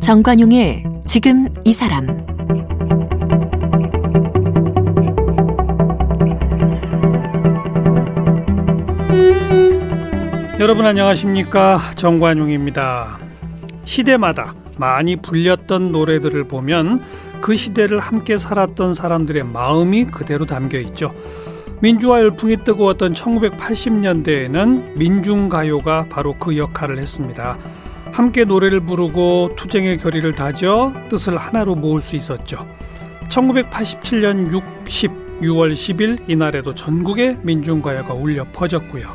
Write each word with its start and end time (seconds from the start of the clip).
정관용의 0.00 0.84
지금 1.04 1.48
이 1.64 1.72
사람 1.72 2.06
여러분 10.60 10.86
안녕하십니까 10.86 11.80
정관용입니다. 11.96 13.18
시대마다 13.84 14.54
많이 14.78 15.16
불렸던 15.16 15.92
노래들을 15.92 16.44
보면 16.44 17.02
그 17.40 17.56
시대를 17.56 17.98
함께 17.98 18.38
살았던 18.38 18.94
사람들의 18.94 19.44
마음이 19.44 20.06
그대로 20.06 20.46
담겨 20.46 20.78
있죠. 20.78 21.14
민주화 21.80 22.20
열풍이 22.20 22.64
뜨거웠던 22.64 23.12
1980년대에는 23.12 24.96
민중가요가 24.96 26.06
바로 26.08 26.34
그 26.38 26.56
역할을 26.56 26.98
했습니다. 26.98 27.58
함께 28.12 28.44
노래를 28.44 28.80
부르고 28.80 29.56
투쟁의 29.56 29.98
결의를 29.98 30.32
다져 30.32 30.92
뜻을 31.10 31.36
하나로 31.36 31.74
모을 31.74 32.00
수 32.00 32.16
있었죠. 32.16 32.66
1987년 33.28 34.52
60, 34.86 35.10
6월 35.42 35.74
10일 35.74 36.28
이날에도 36.28 36.74
전국에 36.74 37.36
민중가요가 37.42 38.14
울려 38.14 38.44
퍼졌고요. 38.52 39.12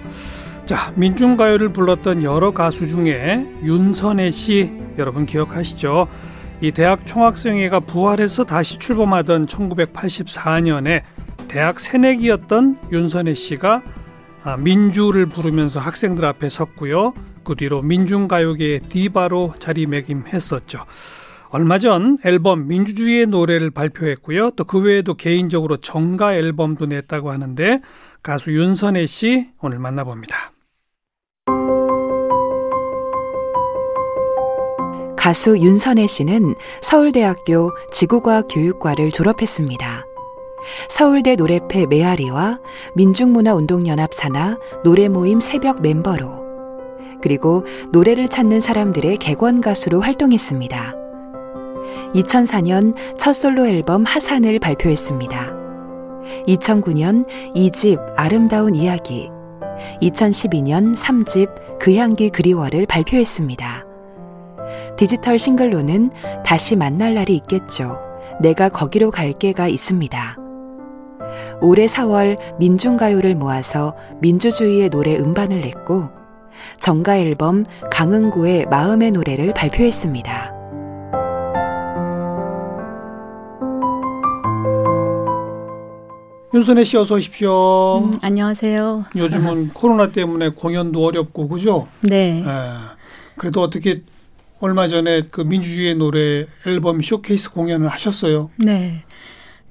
자, 0.66 0.94
민중가요를 0.96 1.70
불렀던 1.70 2.24
여러 2.24 2.52
가수 2.52 2.88
중에 2.88 3.46
윤선혜 3.64 4.30
씨 4.30 4.72
여러분 4.98 5.26
기억하시죠? 5.26 6.08
이 6.62 6.72
대학 6.72 7.08
총학생회가 7.08 7.82
부활해서 7.82 8.46
다시 8.46 8.78
출범하던 8.78 9.48
1984년에 9.48 11.02
대학 11.48 11.80
새내기였던 11.80 12.78
윤선혜 12.92 13.34
씨가 13.34 13.82
아, 14.44 14.58
민주를 14.58 15.26
부르면서 15.26 15.80
학생들 15.80 16.24
앞에 16.24 16.50
섰고요. 16.50 17.14
그 17.44 17.56
뒤로 17.56 17.82
민중가요계의 17.82 18.82
디바로 18.90 19.56
자리매김했었죠. 19.60 20.86
얼마 21.50 21.80
전 21.80 22.18
앨범 22.24 22.68
민주주의의 22.68 23.28
노래를 23.28 23.72
발표했고요. 23.72 24.52
또 24.52 24.64
그 24.64 24.80
외에도 24.80 25.16
개인적으로 25.16 25.78
정가 25.78 26.36
앨범도 26.36 26.86
냈다고 26.86 27.32
하는데 27.32 27.82
가수 28.24 28.52
윤선혜 28.54 29.06
씨 29.08 29.50
오늘 29.62 29.80
만나봅니다. 29.80 30.52
가수 35.22 35.56
윤선혜 35.56 36.08
씨는 36.08 36.56
서울대학교 36.82 37.70
지구과학 37.92 38.48
교육과를 38.50 39.12
졸업했습니다. 39.12 40.08
서울대 40.90 41.36
노래패 41.36 41.86
메아리와 41.86 42.60
민중문화운동연합 42.96 44.16
산하 44.16 44.58
노래모임 44.84 45.40
새벽 45.40 45.84
멤버로 45.84 46.42
그리고 47.22 47.64
노래를 47.92 48.30
찾는 48.30 48.62
사람들의 48.62 49.18
객원 49.18 49.62
가수로 49.62 50.02
활동했습니다. 50.02 50.96
2004년 52.16 52.96
첫 53.20 53.34
솔로 53.34 53.68
앨범 53.68 54.04
하산을 54.04 54.58
발표했습니다. 54.58 55.54
2009년 56.48 57.28
2집 57.56 58.00
아름다운 58.16 58.74
이야기, 58.74 59.30
2012년 60.02 60.96
3집 60.96 61.78
그 61.78 61.96
향기 61.96 62.32
그리워를 62.32 62.88
발표했습니다. 62.88 63.91
디지털 65.02 65.40
싱글로는 65.40 66.12
다시 66.46 66.76
만날 66.76 67.16
날이 67.16 67.36
있겠죠. 67.38 67.98
내가 68.40 68.70
거기로 68.70 69.10
갈게가 69.10 69.68
있습니다. 69.68 70.38
올해 71.60 71.88
4월 71.88 72.38
민중가요를 72.60 73.34
모아서 73.34 73.96
민주주의의 74.22 74.92
노래 74.92 75.18
음반을 75.18 75.62
냈고 75.62 76.10
정가 76.80 77.18
앨범 77.18 77.64
강흥구의 77.92 78.68
마음의 78.70 79.14
노래를 79.14 79.56
발표했습니다. 79.56 80.54
윤선혜 86.54 86.84
씨 86.84 86.98
어서 86.98 87.16
오십시오. 87.16 88.04
음, 88.04 88.20
안녕하세요. 88.22 89.06
요즘은 89.16 89.70
코로나 89.70 90.12
때문에 90.12 90.50
공연도 90.50 91.04
어렵고 91.04 91.48
그죠? 91.48 91.88
네. 92.02 92.44
네. 92.46 92.52
그래도 93.36 93.62
어떻게 93.64 94.04
얼마 94.62 94.88
전에 94.88 95.24
그 95.30 95.42
민주주의의 95.42 95.96
노래 95.96 96.46
앨범 96.66 97.02
쇼케이스 97.02 97.52
공연을 97.52 97.88
하셨어요. 97.88 98.52
네. 98.58 99.04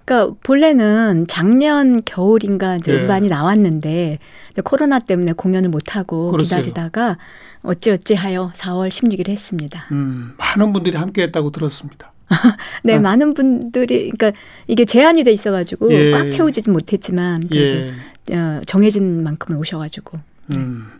그러니까 0.05 0.37
본래는 0.43 1.27
작년 1.29 2.01
겨울인가 2.05 2.77
이제 2.77 2.93
네. 2.93 3.03
음반이 3.03 3.29
나왔는데 3.29 4.19
코로나 4.65 4.99
때문에 4.99 5.33
공연을 5.33 5.71
못 5.71 5.95
하고 5.95 6.37
기다리다가 6.37 7.19
어찌어찌 7.63 8.15
하여 8.15 8.51
4월 8.55 8.89
16일에 8.89 9.29
했습니다. 9.29 9.87
음, 9.93 10.35
많은 10.37 10.73
분들이 10.73 10.97
함께 10.97 11.23
했다고 11.23 11.51
들었습니다. 11.51 12.13
네, 12.83 12.97
아. 12.97 13.01
많은 13.01 13.35
분들이 13.35 14.11
그러니까 14.11 14.33
이게 14.67 14.85
제한이 14.85 15.23
돼 15.23 15.33
있어 15.33 15.53
가지고 15.53 15.93
예. 15.93 16.11
꽉 16.11 16.31
채우지는 16.31 16.73
못했지만 16.73 17.43
그래도 17.49 17.93
예. 18.31 18.37
어, 18.37 18.61
정해진 18.67 19.23
만큼은 19.23 19.61
오셔 19.61 19.79
가지고. 19.79 20.19
네. 20.47 20.57
음, 20.57 20.91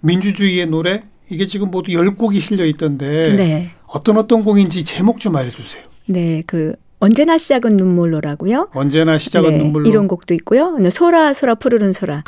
민주주의의 0.00 0.66
노래 0.66 1.02
이게 1.28 1.46
지금 1.46 1.70
모두 1.70 1.92
열 1.92 2.14
곡이 2.14 2.40
실려 2.40 2.64
있던데 2.66 3.32
네. 3.32 3.70
어떤 3.86 4.18
어떤 4.18 4.44
곡인지 4.44 4.84
제목 4.84 5.20
좀 5.20 5.36
알려주세요. 5.36 5.84
네, 6.06 6.42
그 6.46 6.74
언제나 6.98 7.38
시작은 7.38 7.76
눈물로라고요. 7.76 8.70
언제나 8.72 9.18
시작은 9.18 9.50
네, 9.50 9.58
눈물로. 9.58 9.88
이런 9.88 10.08
곡도 10.08 10.34
있고요. 10.34 10.76
소라 10.90 11.34
소라 11.34 11.54
푸르른 11.56 11.92
소라. 11.92 12.24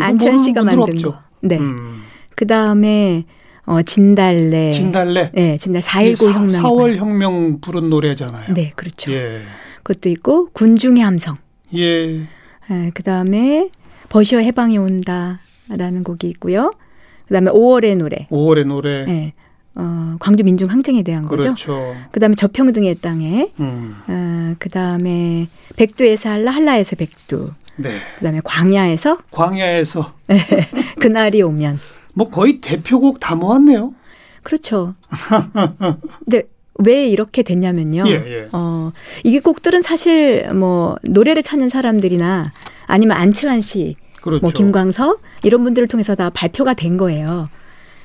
안철 0.00 0.38
씨가 0.38 0.64
만든 0.64 0.96
거. 0.96 1.18
네. 1.40 1.58
음. 1.58 2.02
그 2.34 2.46
다음에 2.46 3.24
어, 3.66 3.82
진달래. 3.82 4.70
진달래. 4.72 5.30
네, 5.32 5.56
진달 5.56 5.82
4.19 5.82 6.32
혁명. 6.32 6.62
4월 6.62 6.96
혁명 6.96 7.60
부른 7.60 7.88
노래잖아요. 7.88 8.52
네, 8.54 8.72
그렇죠. 8.76 9.12
예. 9.12 9.42
그것도 9.82 10.08
있고 10.10 10.50
군중의 10.52 11.02
함성. 11.02 11.36
예. 11.74 12.26
네, 12.68 12.90
그 12.94 13.02
다음에 13.02 13.70
버시어 14.08 14.38
해방이 14.38 14.78
온다라는 14.78 16.02
곡이 16.04 16.28
있고요. 16.28 16.70
그다음에 17.26 17.50
5월의 17.50 17.96
노래. 17.96 18.26
5월의 18.30 18.66
노래. 18.66 19.04
네. 19.04 19.32
어, 19.76 20.16
광주 20.20 20.44
민중 20.44 20.70
항쟁에 20.70 21.02
대한 21.02 21.26
거죠. 21.26 21.42
그렇죠. 21.42 21.96
그다음에 22.12 22.34
저평등의 22.34 22.94
땅에. 22.96 23.48
음. 23.58 23.96
어, 24.06 24.54
그다음에 24.58 25.46
백두에서 25.76 26.30
한라, 26.30 26.52
한라에서 26.52 26.96
백두. 26.96 27.50
네. 27.76 28.00
그다음에 28.18 28.40
광야에서 28.44 29.18
광야에서 29.30 30.12
네. 30.28 30.38
그날이 31.00 31.42
오면 31.42 31.78
뭐 32.14 32.30
거의 32.30 32.60
대표곡 32.60 33.18
다 33.18 33.34
모았네요. 33.34 33.94
그렇죠. 34.44 34.94
근데 36.24 36.44
왜 36.78 37.08
이렇게 37.08 37.42
됐냐면요. 37.42 38.04
예, 38.06 38.12
예. 38.12 38.48
어, 38.52 38.92
이게 39.24 39.40
곡들은 39.40 39.82
사실 39.82 40.52
뭐 40.52 40.96
노래를 41.02 41.42
찾는 41.42 41.68
사람들이나 41.68 42.52
아니면 42.86 43.16
안치환 43.16 43.60
씨, 43.60 43.96
뭐 43.96 44.03
그렇죠. 44.24 44.40
뭐 44.40 44.50
김광석 44.50 45.20
이런 45.42 45.64
분들을 45.64 45.86
통해서 45.86 46.14
다 46.14 46.30
발표가 46.30 46.72
된 46.72 46.96
거예요. 46.96 47.46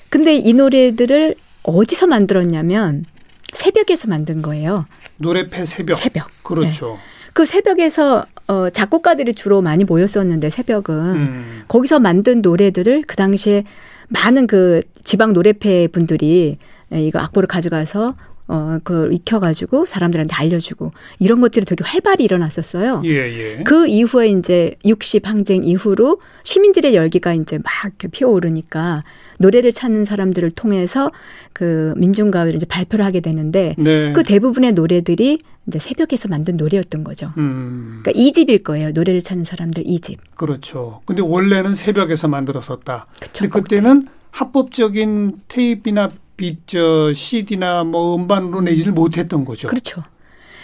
근데 0.09 0.35
이 0.35 0.53
노래들을 0.53 1.33
어디서 1.63 2.07
만들었냐면 2.07 3.05
새벽에서 3.53 4.09
만든 4.09 4.41
거예요. 4.41 4.85
노래패 5.17 5.63
새벽. 5.63 5.97
새벽. 5.97 6.27
그렇죠. 6.43 6.89
네. 6.89 6.97
그 7.31 7.45
새벽에서 7.45 8.25
어, 8.47 8.69
작곡가들이 8.69 9.33
주로 9.33 9.61
많이 9.61 9.85
모였었는데 9.85 10.49
새벽은 10.49 10.95
음. 10.95 11.63
거기서 11.69 12.01
만든 12.01 12.41
노래들을 12.41 13.03
그 13.07 13.15
당시에 13.15 13.63
많은 14.09 14.45
그 14.45 14.81
지방 15.05 15.31
노래패 15.31 15.87
분들이 15.93 16.57
이거 16.91 17.19
악보를 17.19 17.47
가져가서 17.47 18.15
어, 18.51 18.79
그걸 18.83 19.13
익혀가지고 19.13 19.85
사람들한테 19.85 20.33
알려주고 20.33 20.91
이런 21.19 21.39
것들이 21.39 21.65
되게 21.65 21.83
활발히 21.83 22.23
일어났었어요. 22.23 23.03
예, 23.05 23.11
예. 23.11 23.63
그 23.63 23.85
이후에 23.87 24.29
이제 24.29 24.73
60 24.85 25.27
항쟁 25.27 25.63
이후로 25.63 26.19
시민들의 26.43 26.95
열기가 26.95 27.35
이제 27.35 27.59
막 27.59 27.65
이렇게 27.85 28.07
피어오르니까 28.07 29.03
노래를 29.37 29.71
찾는 29.71 30.03
사람들을 30.05 30.49
통해서 30.51 31.11
그 31.53 31.93
민중가요를 31.97 32.55
이제 32.55 32.65
발표를 32.65 33.05
하게 33.05 33.19
되는데 33.19 33.75
네. 33.77 34.13
그 34.13 34.23
대부분의 34.23 34.73
노래들이 34.73 35.37
이제 35.67 35.77
새벽에서 35.77 36.27
만든 36.27 36.57
노래였던 36.57 37.03
거죠. 37.03 37.31
음. 37.37 37.99
그러니까 38.01 38.11
이 38.15 38.33
집일 38.33 38.63
거예요. 38.63 38.89
노래를 38.91 39.21
찾는 39.21 39.45
사람들 39.45 39.83
이 39.85 39.99
집 40.01 40.17
그렇죠. 40.35 41.01
근데 41.05 41.21
원래는 41.21 41.75
새벽에서 41.75 42.27
만들었었다. 42.27 43.05
그쵸, 43.21 43.47
근데 43.47 43.59
그때는 43.61 44.07
합법적인 44.31 45.41
테이프나 45.47 46.09
저 46.65 47.11
CD나 47.13 47.83
뭐 47.83 48.15
음반으로 48.15 48.61
내지를 48.61 48.93
못했던 48.93 49.45
거죠. 49.45 49.67
그렇죠. 49.67 50.03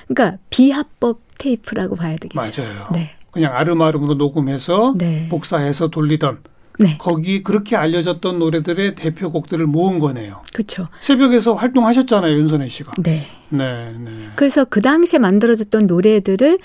그러니까 0.07 0.37
비합법 0.49 1.21
테이프라고 1.37 1.95
봐야 1.95 2.15
되겠죠. 2.17 2.61
맞아요. 2.63 2.87
네. 2.93 3.11
그냥 3.31 3.53
아름아름으로 3.55 4.13
녹음해서 4.13 4.93
네. 4.97 5.27
복사해서 5.29 5.89
돌리던 5.89 6.39
네. 6.79 6.97
거기 6.97 7.43
그렇게 7.43 7.75
알려졌던 7.75 8.39
노래들의 8.39 8.95
대표곡들을 8.95 9.65
모은 9.65 9.99
거네요. 9.99 10.41
그렇죠. 10.53 10.87
새벽에서 10.99 11.53
활동하셨잖아요, 11.53 12.33
윤선혜 12.33 12.69
씨가. 12.69 12.93
네. 12.99 13.27
네, 13.49 13.93
네. 13.97 14.11
그래서 14.35 14.65
그 14.65 14.81
당시에 14.81 15.19
만들어졌던 15.19 15.87
노래들을 15.87 16.59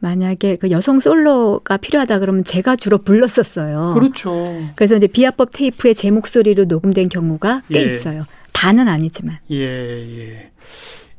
만약에 0.00 0.56
그 0.56 0.70
여성 0.70 1.00
솔로가 1.00 1.78
필요하다 1.78 2.18
그러면 2.18 2.44
제가 2.44 2.76
주로 2.76 2.98
불렀었어요. 2.98 3.92
그렇죠. 3.94 4.44
그래서 4.74 4.96
이제 4.96 5.06
비아법 5.06 5.50
테이프에 5.52 5.94
제 5.94 6.10
목소리로 6.10 6.66
녹음된 6.66 7.08
경우가 7.08 7.62
꽤 7.68 7.86
예. 7.86 7.94
있어요. 7.94 8.24
다는 8.54 8.88
아니지만. 8.88 9.36
예, 9.50 9.58
예. 9.58 10.50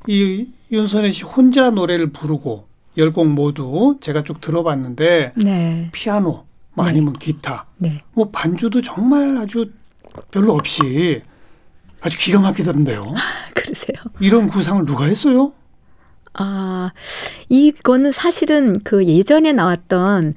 이 0.07 0.47
윤선혜 0.71 1.11
씨 1.11 1.23
혼자 1.23 1.69
노래를 1.69 2.11
부르고 2.11 2.67
열 2.97 3.11
곡 3.11 3.27
모두 3.27 3.97
제가 4.01 4.23
쭉 4.23 4.39
들어봤는데 4.41 5.33
네. 5.35 5.89
피아노 5.91 6.45
뭐 6.73 6.85
네. 6.85 6.91
아니면 6.91 7.13
기타 7.13 7.65
네. 7.77 8.01
뭐 8.13 8.29
반주도 8.31 8.81
정말 8.81 9.37
아주 9.37 9.69
별로 10.31 10.53
없이 10.53 11.21
아주 12.01 12.17
기가 12.17 12.39
막히던데요. 12.39 13.03
아, 13.03 13.19
그러세요? 13.53 13.95
이런 14.19 14.47
구상을 14.47 14.85
누가 14.85 15.05
했어요? 15.05 15.51
아, 16.33 16.91
이거는 17.49 18.11
사실은 18.11 18.79
그 18.83 19.05
예전에 19.05 19.51
나왔던 19.53 20.35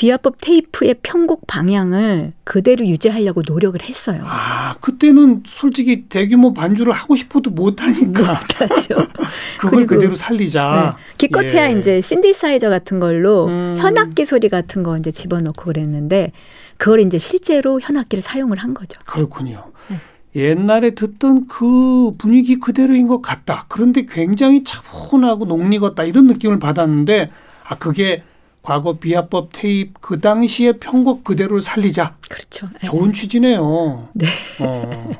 비화법 0.00 0.36
테이프의 0.40 0.94
편곡 1.02 1.46
방향을 1.46 2.32
그대로 2.44 2.86
유지하려고 2.86 3.42
노력을 3.46 3.78
했어요. 3.82 4.22
아, 4.24 4.74
그때는 4.80 5.42
솔직히 5.44 6.06
대규모 6.08 6.54
반주를 6.54 6.94
하고 6.94 7.16
싶어도 7.16 7.50
못하니까. 7.50 8.40
못하죠. 8.40 9.06
그걸 9.60 9.86
그대로 9.86 10.16
살리자. 10.16 10.96
네. 10.96 11.16
기껏해야 11.18 11.70
예. 11.70 11.78
이제 11.78 12.00
신디사이저 12.00 12.70
같은 12.70 12.98
걸로 12.98 13.48
음. 13.48 13.76
현악기 13.78 14.24
소리 14.24 14.48
같은 14.48 14.82
거 14.82 14.96
이제 14.96 15.10
집어넣고 15.10 15.64
그랬는데 15.64 16.32
그걸 16.78 17.00
이제 17.00 17.18
실제로 17.18 17.78
현악기를 17.78 18.22
사용을 18.22 18.56
한 18.56 18.72
거죠. 18.72 18.98
그렇군요. 19.04 19.66
네. 19.88 19.98
옛날에 20.34 20.94
듣던 20.94 21.46
그 21.46 22.12
분위기 22.16 22.58
그대로인 22.58 23.06
것 23.06 23.20
같다. 23.20 23.66
그런데 23.68 24.06
굉장히 24.08 24.64
차분하고 24.64 25.44
녹 25.44 25.74
익었다 25.74 26.04
이런 26.04 26.26
느낌을 26.26 26.58
받았는데 26.58 27.30
아 27.64 27.74
그게 27.76 28.22
과거 28.62 28.98
비하법 28.98 29.50
테이프 29.52 29.92
그 30.00 30.18
당시의 30.18 30.74
편곡 30.78 31.24
그대로를 31.24 31.62
살리자. 31.62 32.16
그렇죠. 32.28 32.68
좋은 32.84 33.12
네. 33.12 33.18
취지네요. 33.18 34.08
네. 34.14 34.26
어, 34.60 35.10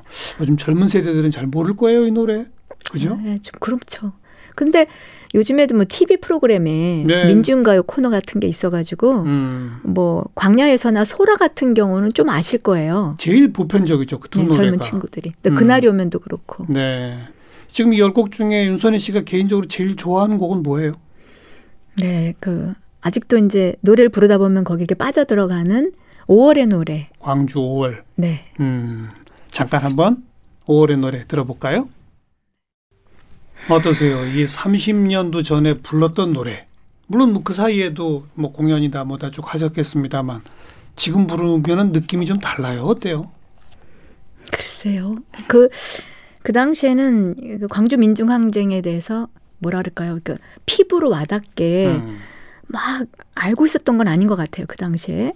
요즘 0.41 0.57
젊은 0.57 0.89
세대들은 0.89 1.31
잘 1.31 1.47
모를 1.47 1.75
거예요 1.77 2.07
이 2.07 2.11
노래. 2.11 2.45
그죠? 2.91 3.17
네, 3.23 3.39
좀 3.43 3.53
그렇죠. 3.61 4.13
근데 4.57 4.87
요즘에도 5.35 5.75
뭐 5.77 5.85
TV 5.89 6.19
프로그램에 6.19 7.05
네. 7.07 7.27
민중가요 7.27 7.85
코너 7.85 8.11
같은 8.11 8.41
게 8.41 8.49
있어가지고 8.49 9.23
음. 9.23 9.79
뭐 9.85 10.25
광야에서나 10.35 11.05
소라 11.05 11.37
같은 11.37 11.73
경우는 11.73 12.13
좀 12.13 12.29
아실 12.29 12.59
거예요. 12.59 13.15
제일 13.19 13.53
보편적이죠 13.53 14.19
그두 14.19 14.41
네, 14.41 14.45
노래가. 14.47 14.63
젊은 14.63 14.81
친구들이. 14.81 15.33
음. 15.47 15.55
그날이 15.55 15.87
오면도 15.89 16.19
그렇고. 16.19 16.67
네. 16.69 17.19
지금 17.69 17.95
이 17.95 18.01
열 18.01 18.13
곡 18.13 18.33
중에 18.33 18.67
윤선희 18.67 18.99
씨가 18.99 19.23
개인적으로 19.23 19.67
제일 19.69 19.95
좋아하는 19.97 20.37
곡은 20.39 20.63
뭐예요? 20.65 20.95
네, 22.01 22.35
그 22.41 22.75
아직도 23.01 23.39
이제 23.39 23.75
노래를 23.81 24.09
부르다 24.11 24.39
보면 24.39 24.65
거기 24.65 24.83
에 24.85 24.95
빠져들어가는 24.95 25.93
5월의 26.27 26.69
노래. 26.69 27.09
광주 27.19 27.55
5월. 27.59 28.03
네. 28.17 28.41
음, 28.61 29.09
잠깐 29.51 29.83
한번 29.83 30.23
5월의 30.67 30.99
노래 30.99 31.27
들어볼까요? 31.27 31.89
어떠세요? 33.69 34.25
이 34.27 34.45
30년도 34.47 35.45
전에 35.45 35.79
불렀던 35.79 36.31
노래. 36.31 36.67
물론 37.07 37.33
뭐 37.33 37.43
그 37.43 37.53
사이에도 37.53 38.27
뭐 38.35 38.53
공연이다 38.53 39.03
뭐다 39.05 39.33
쭉 39.33 39.53
하셨겠습니다만 39.53 40.43
지금 40.95 41.27
부르면은 41.27 41.93
느낌이 41.93 42.27
좀 42.27 42.39
달라요. 42.39 42.83
어때요? 42.85 43.31
글쎄요. 44.53 45.17
그, 45.49 45.69
그 46.43 46.53
당시에는 46.53 47.59
그 47.61 47.69
광주 47.69 47.97
민중항쟁에 47.97 48.81
대해서 48.83 49.29
뭐라 49.59 49.81
그럴까요? 49.81 50.19
그 50.23 50.37
피부로 50.67 51.11
와닿게 51.11 51.87
음. 51.89 52.19
막 52.71 53.07
알고 53.35 53.67
있었던 53.67 53.99
건 53.99 54.09
아닌 54.09 54.29
것 54.29 54.37
같아요. 54.37 54.67
그 54.69 54.77
당시에. 54.77 55.35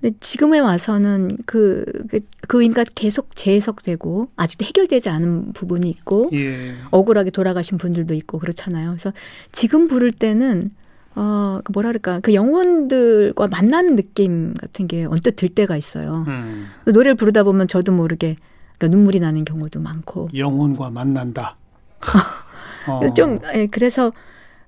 근데 0.00 0.16
지금에 0.20 0.60
와서는 0.60 1.38
그, 1.44 1.84
그, 2.08 2.20
그 2.46 2.62
의미가 2.62 2.84
계속 2.94 3.34
재해석되고 3.34 4.28
아직도 4.36 4.64
해결되지 4.64 5.08
않은 5.08 5.52
부분이 5.54 5.88
있고 5.90 6.30
예. 6.32 6.76
억울하게 6.90 7.30
돌아가신 7.30 7.78
분들도 7.78 8.14
있고 8.14 8.38
그렇잖아요. 8.38 8.90
그래서 8.90 9.12
지금 9.50 9.88
부를 9.88 10.12
때는 10.12 10.70
어, 11.16 11.60
그 11.64 11.72
뭐라 11.72 11.88
그럴까, 11.88 12.20
그 12.20 12.32
영혼들과 12.32 13.48
만나는 13.48 13.96
느낌 13.96 14.54
같은 14.54 14.86
게 14.86 15.04
언뜻 15.04 15.34
들 15.34 15.48
때가 15.48 15.76
있어요. 15.76 16.24
음. 16.28 16.68
노래를 16.84 17.16
부르다 17.16 17.42
보면 17.42 17.66
저도 17.66 17.90
모르게 17.90 18.36
그러니까 18.78 18.96
눈물이 18.96 19.18
나는 19.18 19.44
경우도 19.44 19.80
많고. 19.80 20.28
영혼과 20.36 20.90
만난다. 20.90 21.56
어. 22.86 23.14
좀, 23.14 23.40
예, 23.52 23.66
그래서 23.66 24.12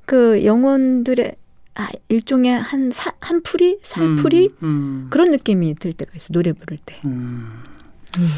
그 0.04 0.44
영혼들의 0.44 1.36
아, 1.80 1.88
일종의 2.08 2.58
한, 2.58 2.90
사, 2.90 3.12
한 3.20 3.42
풀이? 3.42 3.78
살풀이? 3.82 4.50
음, 4.62 4.66
음. 4.66 5.06
그런 5.08 5.30
느낌이 5.30 5.76
들 5.76 5.94
때가 5.94 6.12
있어, 6.14 6.26
노래 6.30 6.52
부를 6.52 6.76
때. 6.84 6.96
음. 7.06 7.62
음. 8.18 8.28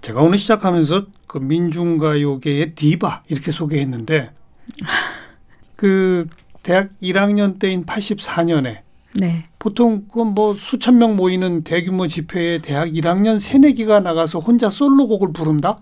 제가 0.00 0.20
오늘 0.22 0.38
시작하면서 0.38 1.06
그 1.26 1.38
민중가요계의 1.38 2.76
디바 2.76 3.24
이렇게 3.28 3.50
소개했는데 3.50 4.30
그 5.74 6.28
대학 6.62 6.90
1학년 7.02 7.58
때인 7.58 7.84
84년에 7.84 8.82
네. 9.14 9.44
보통 9.58 10.06
그뭐 10.06 10.54
수천 10.54 10.98
명 10.98 11.16
모이는 11.16 11.64
대규모 11.64 12.06
집회에 12.06 12.58
대학 12.58 12.90
1학년 12.90 13.40
새내기가 13.40 13.98
나가서 13.98 14.38
혼자 14.38 14.70
솔로곡을 14.70 15.32
부른다? 15.32 15.80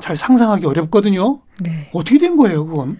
잘 0.00 0.16
상상하기 0.16 0.64
어렵거든요. 0.64 1.40
네. 1.60 1.90
어떻게 1.92 2.18
된 2.18 2.36
거예요, 2.36 2.64
그건? 2.64 2.98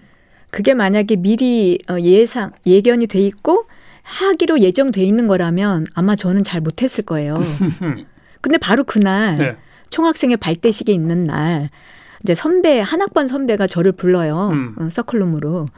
그게 0.53 0.75
만약에 0.75 1.15
미리 1.15 1.79
어, 1.89 1.99
예상 1.99 2.51
예견이 2.67 3.07
돼 3.07 3.19
있고 3.21 3.65
하기로 4.03 4.59
예정돼 4.59 5.03
있는 5.03 5.27
거라면 5.27 5.87
아마 5.95 6.15
저는 6.15 6.43
잘 6.43 6.61
못했을 6.61 7.03
거예요. 7.03 7.33
근데 8.39 8.59
바로 8.59 8.83
그날 8.83 9.35
네. 9.35 9.57
총학생회 9.89 10.35
발대식이 10.35 10.93
있는 10.93 11.23
날 11.23 11.71
이제 12.21 12.35
선배 12.35 12.79
한 12.81 13.01
학번 13.01 13.27
선배가 13.27 13.65
저를 13.65 13.93
불러요. 13.93 14.49
음. 14.53 14.75
어, 14.77 14.87
서클룸으로 14.91 15.69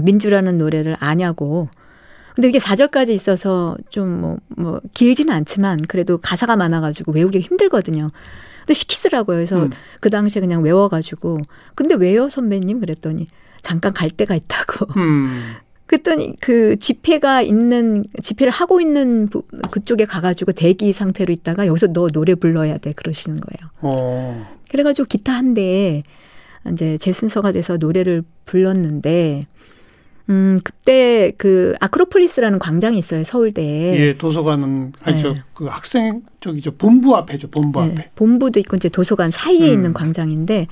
민주라는 0.00 0.58
노래를 0.58 0.96
아냐고. 1.00 1.68
근데 2.36 2.48
이게 2.50 2.60
4절까지 2.60 3.08
있어서 3.08 3.76
좀 3.88 4.20
뭐, 4.20 4.36
뭐, 4.56 4.80
길지는 4.94 5.34
않지만 5.34 5.80
그래도 5.88 6.18
가사가 6.18 6.54
많아가지고 6.54 7.10
외우기 7.10 7.40
힘들거든요. 7.40 8.12
근데 8.60 8.74
시키더라고요. 8.74 9.38
그래서 9.38 9.64
음. 9.64 9.70
그 10.00 10.08
당시에 10.08 10.40
그냥 10.40 10.62
외워가지고. 10.62 11.40
근데 11.74 11.96
왜요, 11.96 12.28
선배님? 12.28 12.78
그랬더니 12.78 13.26
잠깐 13.62 13.92
갈 13.92 14.10
데가 14.10 14.34
있다고. 14.34 14.86
음. 14.98 15.54
그랬더니 15.86 16.36
그 16.40 16.76
집회가 16.78 17.42
있는 17.42 18.04
집회를 18.22 18.52
하고 18.52 18.80
있는 18.80 19.26
부, 19.26 19.42
그쪽에 19.72 20.04
가가지고 20.04 20.52
대기 20.52 20.92
상태로 20.92 21.32
있다가 21.32 21.66
여기서 21.66 21.88
너 21.88 22.08
노래 22.08 22.36
불러야 22.36 22.78
돼 22.78 22.92
그러시는 22.92 23.40
거예요. 23.40 23.70
어. 23.80 24.56
그래가지고 24.70 25.06
기타 25.06 25.32
한 25.32 25.52
대에 25.52 26.04
이제 26.72 26.96
제 26.98 27.10
순서가 27.10 27.50
돼서 27.50 27.76
노래를 27.76 28.22
불렀는데 28.46 29.46
음 30.28 30.60
그때 30.62 31.32
그 31.36 31.74
아크로폴리스라는 31.80 32.60
광장이 32.60 32.96
있어요 32.96 33.24
서울대에. 33.24 33.98
예 33.98 34.14
도서관은 34.16 34.92
아니죠 35.02 35.34
네. 35.34 35.42
그 35.54 35.64
학생 35.64 36.22
저기죠 36.40 36.76
본부 36.76 37.16
앞에죠 37.16 37.48
본부 37.48 37.84
네. 37.84 37.90
앞에. 37.90 38.10
본부도 38.14 38.60
있고 38.60 38.76
이제 38.76 38.88
도서관 38.88 39.32
사이에 39.32 39.68
음. 39.68 39.72
있는 39.72 39.92
광장인데. 39.92 40.68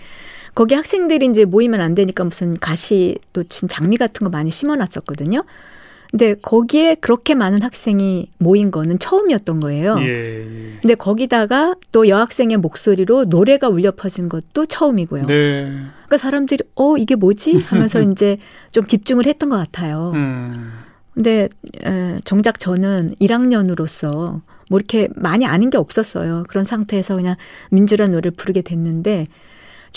거기 0.59 0.75
학생들이 0.75 1.25
이제 1.27 1.45
모이면 1.45 1.81
안 1.81 1.95
되니까 1.95 2.25
무슨 2.25 2.59
가시 2.59 3.17
또진 3.33 3.69
장미 3.69 3.97
같은 3.97 4.25
거 4.25 4.29
많이 4.29 4.51
심어 4.51 4.75
놨었거든요. 4.75 5.45
근데 6.11 6.35
거기에 6.35 6.97
그렇게 6.97 7.37
많은 7.37 7.63
학생이 7.63 8.33
모인 8.39 8.73
거는 8.73 8.99
처음이었던 8.99 9.61
거예요. 9.61 9.99
예. 10.01 10.79
근데 10.83 10.97
거기다가 10.97 11.77
또 11.93 12.09
여학생의 12.09 12.57
목소리로 12.57 13.27
노래가 13.27 13.69
울려 13.69 13.93
퍼진 13.93 14.29
것도 14.29 14.67
처음이고요. 14.67 15.27
네. 15.27 15.71
그러니까 16.07 16.17
사람들이 16.17 16.65
어 16.75 16.97
이게 16.97 17.15
뭐지 17.15 17.59
하면서 17.59 18.01
이제 18.11 18.39
좀 18.73 18.85
집중을 18.85 19.27
했던 19.27 19.51
것 19.51 19.59
같아요. 19.59 20.11
음. 20.17 20.73
근데 21.15 21.49
에, 21.85 22.19
정작 22.25 22.59
저는 22.59 23.15
1학년으로서 23.21 24.41
뭐 24.71 24.79
이렇게 24.81 25.09
많이 25.15 25.47
아는 25.47 25.71
게 25.71 25.79
없었어요. 25.79 26.43
그런 26.49 26.65
상태에서 26.65 27.15
그냥 27.15 27.37
민주란 27.71 28.11
노래를 28.11 28.33
부르게 28.33 28.63
됐는데 28.63 29.29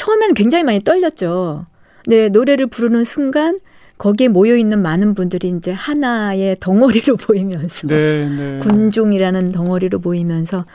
처음에는 0.01 0.34
굉장히 0.34 0.63
많이 0.63 0.84
떨렸죠. 0.84 1.67
근데 2.03 2.29
노래를 2.29 2.65
부르는 2.67 3.03
순간 3.03 3.58
거기에 4.00 4.29
모여 4.29 4.58
있는 4.58 4.81
많은 4.81 5.13
분들이 5.13 5.50
이제 5.50 5.72
하나의 5.72 6.58
덩어리로 6.60 7.17
보이면서 7.22 7.88
네, 7.88 8.27
네. 8.27 8.58
군중이라는 8.60 9.51
덩어리로 9.51 10.00
보이면서 10.00 10.65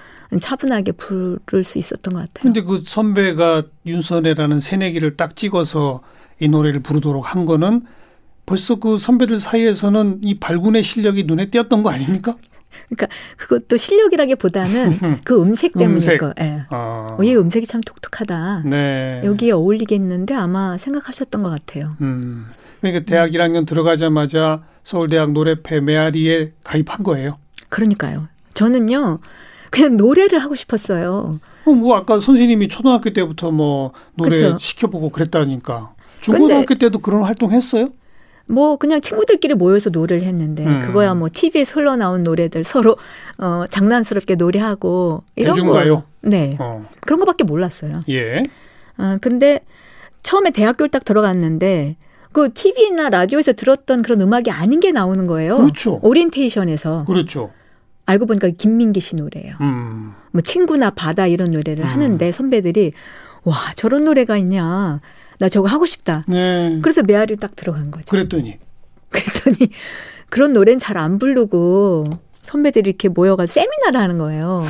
차분하게 0.41 0.93
부를 0.93 1.65
수 1.65 1.79
있었던 1.79 2.15
것 2.15 2.21
같아요. 2.21 2.43
근데 2.43 2.63
그 2.63 2.83
선배가 2.87 3.65
윤선혜라는 3.85 4.61
새내기를 4.61 5.17
딱 5.17 5.35
찍어서 5.35 6.03
이 6.39 6.49
노래를 6.49 6.81
부르도록 6.81 7.35
한 7.35 7.47
거는 7.47 7.83
벌써 8.45 8.77
그 8.77 8.97
선배들 8.99 9.39
사이에서는 9.39 10.21
이 10.23 10.39
발군의 10.39 10.85
실력이 10.85 11.25
눈에 11.25 11.47
띄었던 11.47 11.83
거 11.83 11.91
아닙니까? 11.91 12.37
그러니까 12.89 13.09
그것도 13.37 13.77
실력이라기보다는 13.77 15.21
그 15.25 15.41
음색 15.41 15.73
때문일 15.75 15.95
음색. 15.97 16.21
거. 16.21 16.33
예. 16.41 16.63
아. 16.71 17.17
어, 17.19 17.25
얘 17.25 17.35
음색이 17.35 17.67
참 17.67 17.81
독특하다. 17.81 18.63
네. 18.67 19.23
여기에 19.25 19.53
어울리겠는데 19.53 20.35
아마 20.35 20.77
생각하셨던 20.79 21.43
것 21.43 21.51
같아요. 21.51 21.97
음. 22.01 22.47
그러니까 22.81 23.05
대학 23.05 23.31
1학년 23.31 23.67
들어가자마자 23.67 24.63
서울대학 24.85 25.33
노래패 25.33 25.81
메아리에 25.81 26.53
가입한 26.65 27.03
거예요. 27.03 27.39
그러니까요. 27.69 28.29
저는요. 28.55 29.19
그냥 29.71 29.97
노래를 29.97 30.39
하고 30.39 30.55
싶었어요. 30.55 31.33
어, 31.65 31.71
뭐 31.73 31.97
아까 31.97 32.21
선생님이 32.21 32.69
초등학교 32.69 33.13
때부터 33.13 33.51
뭐 33.51 33.93
노래 34.15 34.31
그쵸? 34.31 34.57
시켜보고 34.59 35.11
그랬다니까. 35.11 35.95
중고등학교 36.21 36.75
때도 36.77 36.99
그런 37.01 37.23
활동 37.25 37.53
했어요? 37.53 37.91
뭐 38.49 38.77
그냥 38.77 39.01
친구들끼리 39.01 39.55
모여서 39.55 39.91
노래를 39.91 40.25
했는데 40.27 40.65
음. 40.65 40.81
그거야 40.81 41.15
뭐 41.15 41.29
TV에서 41.33 41.81
흘러나온 41.81 42.23
노래들 42.23 42.65
서로 42.65 42.97
어 43.39 43.65
장난스럽게 43.69 44.37
노래하고 44.37 45.25
이런 45.35 45.57
대중가요? 45.57 45.95
거. 45.97 46.05
네. 46.23 46.57
어. 46.61 46.87
그런 47.01 47.19
거밖에 47.21 47.45
몰랐어요. 47.45 48.01
예. 48.09 48.45
어 48.99 49.17
근데 49.21 49.61
처음에 50.23 50.51
대학교를 50.51 50.91
딱 50.91 51.05
들어갔는데 51.05 51.97
그 52.33 52.53
TV나 52.53 53.09
라디오에서 53.09 53.55
들었던 53.55 54.03
그런 54.03 54.21
음악이 54.21 54.51
아닌 54.51 54.79
게 54.81 54.93
나오는 54.93 55.27
거예요. 55.27 55.57
그렇죠. 55.57 55.99
오리엔테이션에서. 56.03 57.05
그렇죠. 57.07 57.51
알고 58.05 58.27
보니까 58.27 58.51
김민기 58.51 59.01
씨 59.01 59.17
노래예요. 59.17 59.55
음. 59.61 60.13
뭐 60.33 60.41
친구나 60.43 60.91
바다 60.91 61.27
이런 61.27 61.51
노래를 61.51 61.85
음. 61.85 61.89
하는데 61.89 62.31
선배들이 62.33 62.93
와 63.45 63.55
저런 63.75 64.05
노래가 64.05 64.37
있냐. 64.37 65.01
나 65.39 65.49
저거 65.49 65.69
하고 65.69 65.87
싶다. 65.87 66.23
네. 66.29 66.79
그래서 66.83 67.03
메아리를 67.03 67.37
딱 67.39 67.57
들어간 67.57 67.91
거죠. 67.91 68.07
그랬더니 68.11 68.59
그랬더니 69.11 69.71
그런 70.29 70.53
노래는 70.53 70.79
잘 70.79 70.97
안 70.97 71.19
부르고 71.19 72.05
선배들이 72.43 72.89
이렇게 72.91 73.09
모여가 73.09 73.45
세미나를 73.47 73.99
하는 74.01 74.19
거예요. 74.19 74.65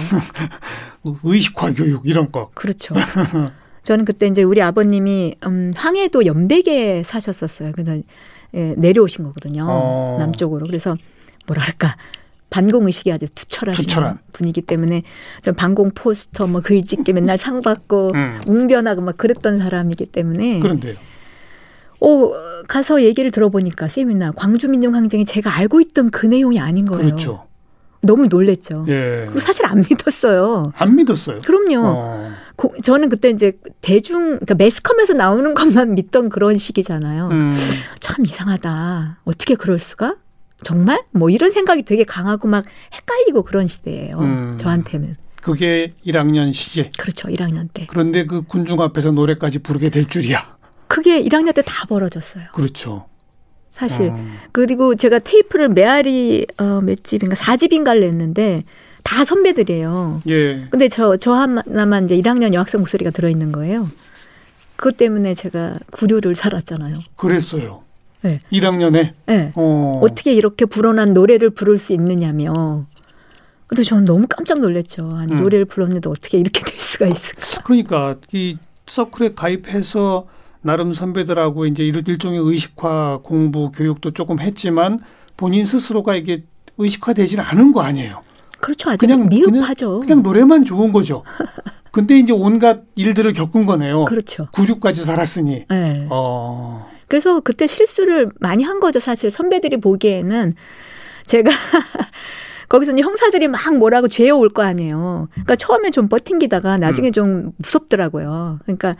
의식화 1.23 1.73
교육 1.75 2.07
이런 2.07 2.33
거. 2.33 2.51
그렇죠. 2.55 2.95
저는 3.85 4.05
그때 4.05 4.27
이제 4.27 4.43
우리 4.43 4.61
아버님이 4.63 5.37
음, 5.47 5.71
항해도 5.77 6.27
연백에 6.27 7.03
사셨었어요. 7.05 7.73
그래서 7.73 8.01
예, 8.55 8.75
내려오신 8.77 9.25
거거든요. 9.25 9.67
어. 9.69 10.17
남쪽으로. 10.19 10.67
그래서 10.67 10.97
뭐랄까 11.47 11.97
반공 12.51 12.87
의식이 12.87 13.13
아주 13.13 13.27
투철하신 13.35 13.87
투철한. 13.87 14.19
분이기 14.33 14.63
때문에 14.63 15.03
전 15.43 15.55
반공 15.55 15.91
포스터 15.95 16.47
뭐 16.47 16.61
글짓기 16.61 17.13
맨날 17.13 17.39
상 17.39 17.61
받고 17.61 18.13
음. 18.15 18.41
웅변하고 18.47 19.03
막 19.03 19.17
그랬던 19.17 19.59
사람이기 19.59 20.07
때문에 20.07 20.61
그런데요. 20.61 20.95
오 22.01 22.33
가서 22.69 23.03
얘기를 23.03 23.31
들어보니까 23.31 23.89
세미나 23.89 24.33
광주민중항쟁이 24.33 25.25
제가 25.25 25.55
알고 25.57 25.81
있던 25.81 26.11
그 26.11 26.27
내용이 26.27 26.61
아닌 26.61 26.85
거예요. 26.87 27.07
그렇죠. 27.07 27.47
너무 28.03 28.27
놀랬죠. 28.27 28.85
예. 28.89 29.25
그리고 29.27 29.41
사실 29.41 29.67
안 29.67 29.85
믿었어요. 29.89 30.73
안 30.77 30.95
믿었어요. 30.95 31.39
그럼요. 31.45 31.83
어. 31.85 32.31
고, 32.55 32.73
저는 32.83 33.09
그때 33.09 33.31
이제 33.31 33.59
대중 33.81 34.39
그러니까 34.39 34.55
매스컴에서 34.55 35.15
나오는 35.15 35.55
것만 35.55 35.95
믿던 35.95 36.29
그런 36.29 36.57
시기잖아요. 36.57 37.29
음. 37.29 37.53
참 38.01 38.25
이상하다. 38.25 39.19
어떻게 39.25 39.55
그럴 39.55 39.79
수가? 39.79 40.17
정말? 40.63 41.03
뭐 41.11 41.31
이런 41.31 41.51
생각이 41.51 41.83
되게 41.83 42.05
강하고 42.05 42.49
막 42.49 42.65
헷갈리고 42.95 43.43
그런 43.43 43.67
시대예요. 43.67 44.19
음. 44.19 44.57
저한테는. 44.59 45.17
그게 45.43 45.93
1학년 46.05 46.53
시제. 46.53 46.91
그렇죠. 46.99 47.29
1학년 47.29 47.69
때. 47.73 47.87
그런데 47.89 48.27
그 48.27 48.43
군중 48.43 48.81
앞에서 48.81 49.13
노래까지 49.13 49.61
부르게 49.61 49.91
될 49.91 50.09
줄이야. 50.09 50.57
그게 50.89 51.23
1학년 51.23 51.55
때 51.55 51.63
다 51.63 51.87
벌어졌어요. 51.87 52.45
그렇죠. 52.53 53.07
사실. 53.71 54.09
어. 54.11 54.17
그리고 54.53 54.95
제가 54.95 55.19
테이프를 55.19 55.69
메아리 55.69 56.47
어, 56.59 56.81
몇 56.81 57.05
집인가 57.05 57.35
4집인가를 57.37 58.01
냈는데 58.01 58.63
다 59.05 59.25
선배들이에요. 59.25 60.23
예. 60.29 60.67
근데 60.71 60.89
저, 60.89 61.17
저 61.17 61.33
하나만 61.33 62.07
이제 62.07 62.17
1학년 62.19 62.53
여학생 62.55 62.81
목소리가 62.81 63.11
들어있는 63.11 63.53
거예요. 63.53 63.89
그것 64.77 64.97
때문에 64.97 65.35
제가 65.35 65.79
구류를 65.93 66.35
살았잖아요. 66.35 67.01
그랬어요. 67.17 67.83
네. 68.23 68.41
1학년에? 68.53 69.13
네. 69.27 69.53
어. 69.55 70.01
어떻게 70.03 70.33
이렇게 70.33 70.65
불어난 70.65 71.15
노래를 71.15 71.51
부를 71.51 71.79
수 71.79 71.93
있느냐며. 71.93 72.87
근데 73.67 73.83
저는 73.83 74.05
너무 74.05 74.27
깜짝 74.29 74.61
놀랐죠. 74.61 75.11
아니, 75.15 75.33
음. 75.33 75.37
노래를 75.39 75.65
불렀는데 75.65 76.09
어떻게 76.09 76.39
이렇게 76.39 76.65
될 76.65 76.79
수가 76.79 77.07
있을까. 77.07 77.63
그러니까 77.65 78.17
이 78.33 78.59
서클에 78.87 79.35
가입해서 79.35 80.27
나름 80.63 80.93
선배들하고 80.93 81.67
이제 81.67 81.85
일종의 81.85 82.41
의식화 82.41 83.21
공부 83.23 83.71
교육도 83.73 84.13
조금 84.13 84.41
했지만 84.41 85.01
본인 85.37 85.65
스스로가 85.65 86.15
이게 86.17 86.45
의식화 86.79 87.13
되지는 87.13 87.45
않은 87.45 87.73
거 87.73 87.83
아니에요. 87.83 88.23
그렇죠. 88.61 88.91
아주 88.91 88.99
그냥 88.99 89.29
미흡하죠. 89.29 90.01
그냥, 90.01 90.01
그냥 90.01 90.23
노래만 90.23 90.65
좋은 90.65 90.93
거죠. 90.93 91.23
근데 91.91 92.19
이제 92.19 92.33
온갖 92.33 92.83
일들을 92.95 93.33
겪은 93.33 93.67
거네요. 93.67 94.05
그렇죠. 94.07 94.47
96까지 94.53 95.03
살았으니. 95.05 95.67
네. 95.69 96.07
어. 96.11 96.89
그래서 97.09 97.41
그때 97.41 97.67
실수를 97.67 98.27
많이 98.41 98.65
한 98.65 98.81
거죠. 98.81 99.01
사실 99.01 99.31
선배들이 99.31 99.79
보기에는 99.79 100.55
제가 101.27 101.51
거기서 102.69 102.93
이제 102.93 103.03
형사들이 103.03 103.49
막 103.49 103.77
뭐라고 103.77 104.09
죄어올 104.09 104.49
거 104.49 104.63
아니에요. 104.63 105.29
그러니까 105.33 105.57
처음에 105.57 105.91
좀 105.91 106.09
버팅기다가 106.09 106.79
나중에 106.79 107.09
음. 107.09 107.13
좀 107.13 107.53
무섭더라고요. 107.59 108.59
그러니까 108.65 108.93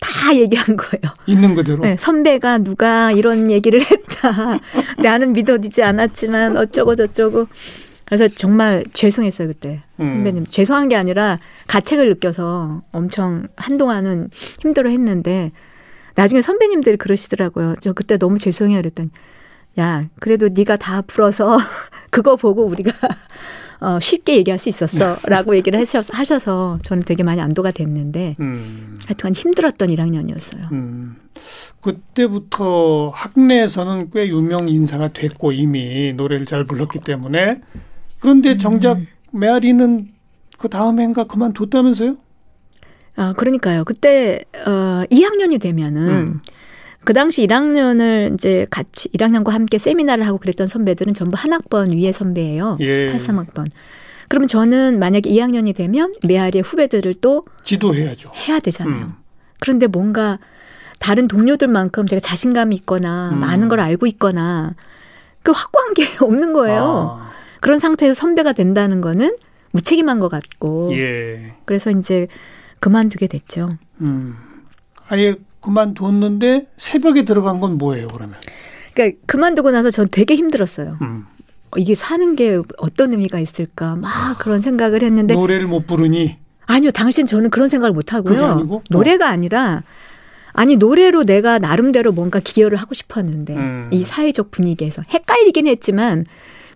다 0.00 0.34
얘기한 0.36 0.76
거예요. 0.76 1.14
있는 1.26 1.54
그대로. 1.54 1.80
네, 1.82 1.96
선배가 1.98 2.58
누가 2.58 3.10
이런 3.10 3.50
얘기를 3.50 3.80
했다. 3.80 4.60
나는 5.02 5.32
믿어지지 5.32 5.82
않았지만 5.82 6.56
어쩌고 6.56 6.94
저쩌고. 6.94 7.46
그래서 8.04 8.26
정말 8.28 8.84
죄송했어요 8.92 9.48
그때 9.48 9.80
음. 10.00 10.06
선배님. 10.06 10.42
음. 10.42 10.46
죄송한 10.46 10.88
게 10.88 10.96
아니라 10.96 11.38
가책을 11.66 12.08
느껴서 12.08 12.82
엄청 12.92 13.48
한동안은 13.56 14.30
힘들어했는데 14.60 15.52
나중에 16.18 16.42
선배님들이 16.42 16.96
그러시더라고요. 16.96 17.74
저 17.80 17.92
그때 17.92 18.18
너무 18.18 18.38
죄송해요. 18.38 18.78
그랬더니 18.78 19.08
야 19.78 20.08
그래도 20.18 20.48
네가 20.48 20.74
다 20.74 21.00
풀어서 21.02 21.56
그거 22.10 22.34
보고 22.34 22.66
우리가 22.66 22.90
어, 23.80 24.00
쉽게 24.00 24.36
얘기할 24.38 24.58
수 24.58 24.68
있었어라고 24.68 25.54
얘기를 25.54 25.78
하셔서, 25.78 26.12
하셔 26.12 26.40
서 26.40 26.80
저는 26.82 27.04
되게 27.04 27.22
많이 27.22 27.40
안도가 27.40 27.70
됐는데 27.70 28.34
음. 28.40 28.98
하여튼 29.06 29.32
힘들었던 29.32 29.90
1학년이었어요. 29.90 30.72
음. 30.72 31.14
그때부터 31.80 33.10
학내에서는 33.14 34.10
꽤 34.10 34.26
유명 34.26 34.68
인사가 34.68 35.12
됐고 35.12 35.52
이미 35.52 36.12
노래를 36.14 36.46
잘 36.46 36.64
불렀기 36.64 36.98
때문에 36.98 37.60
그런데 38.18 38.58
정작 38.58 38.96
음. 38.98 39.06
메아리는 39.30 40.08
그 40.58 40.68
다음 40.68 40.98
해인가 40.98 41.28
그만뒀다면서요? 41.28 42.16
아, 43.18 43.32
그러니까요. 43.36 43.84
그때 43.84 44.40
어 44.64 45.02
2학년이 45.10 45.60
되면은 45.60 46.08
음. 46.08 46.40
그 47.04 47.12
당시 47.12 47.46
1학년을 47.46 48.34
이제 48.34 48.66
같이 48.70 49.08
1학년과 49.10 49.50
함께 49.50 49.78
세미나를 49.78 50.24
하고 50.26 50.38
그랬던 50.38 50.68
선배들은 50.68 51.14
전부 51.14 51.36
한 51.36 51.52
학번 51.52 51.90
위에 51.92 52.12
선배예요. 52.12 52.78
예. 52.80 53.12
83학번. 53.12 53.66
그러면 54.28 54.46
저는 54.46 54.98
만약에 54.98 55.30
2학년이 55.30 55.74
되면 55.74 56.12
메아리의 56.26 56.62
후배들을 56.62 57.14
또 57.20 57.44
지도해야죠. 57.64 58.30
해야 58.34 58.60
되잖아요. 58.60 59.06
음. 59.06 59.12
그런데 59.58 59.86
뭔가 59.86 60.38
다른 61.00 61.26
동료들만큼 61.28 62.06
제가 62.06 62.20
자신감이 62.20 62.76
있거나 62.76 63.30
음. 63.32 63.40
많은 63.40 63.68
걸 63.68 63.80
알고 63.80 64.06
있거나 64.06 64.74
그 65.42 65.50
확고한 65.52 65.94
게 65.94 66.04
없는 66.20 66.52
거예요. 66.52 67.18
아. 67.20 67.30
그런 67.60 67.78
상태에서 67.80 68.14
선배가 68.14 68.52
된다는 68.52 69.00
거는 69.00 69.36
무책임한 69.72 70.18
것 70.20 70.28
같고. 70.28 70.90
예. 70.92 71.54
그래서 71.64 71.90
이제 71.90 72.28
그만두게 72.80 73.26
됐죠. 73.26 73.66
음. 74.00 74.36
아예 75.08 75.36
그만뒀는데 75.60 76.68
새벽에 76.76 77.24
들어간 77.24 77.60
건 77.60 77.78
뭐예요, 77.78 78.08
그러면? 78.08 78.36
그러니까 78.94 79.18
그만두고 79.26 79.70
나서 79.70 79.90
전 79.90 80.06
되게 80.10 80.34
힘들었어요. 80.34 80.98
음. 81.02 81.26
이게 81.76 81.94
사는 81.94 82.34
게 82.36 82.60
어떤 82.78 83.12
의미가 83.12 83.38
있을까 83.40 83.94
막 83.96 84.38
그런 84.38 84.62
생각을 84.62 85.02
했는데 85.02 85.34
노래를 85.34 85.66
못 85.66 85.86
부르니 85.86 86.38
아니요 86.66 86.90
당신 86.92 87.26
저는 87.26 87.50
그런 87.50 87.68
생각을 87.68 87.92
못 87.92 88.14
하고요 88.14 88.82
노래가 88.88 89.26
어. 89.26 89.28
아니라 89.28 89.82
아니 90.52 90.76
노래로 90.76 91.24
내가 91.24 91.58
나름대로 91.58 92.12
뭔가 92.12 92.40
기여를 92.40 92.78
하고 92.78 92.94
싶었는데 92.94 93.54
음. 93.54 93.90
이 93.92 94.02
사회적 94.02 94.50
분위기에서 94.50 95.02
헷갈리긴 95.12 95.66
했지만 95.66 96.24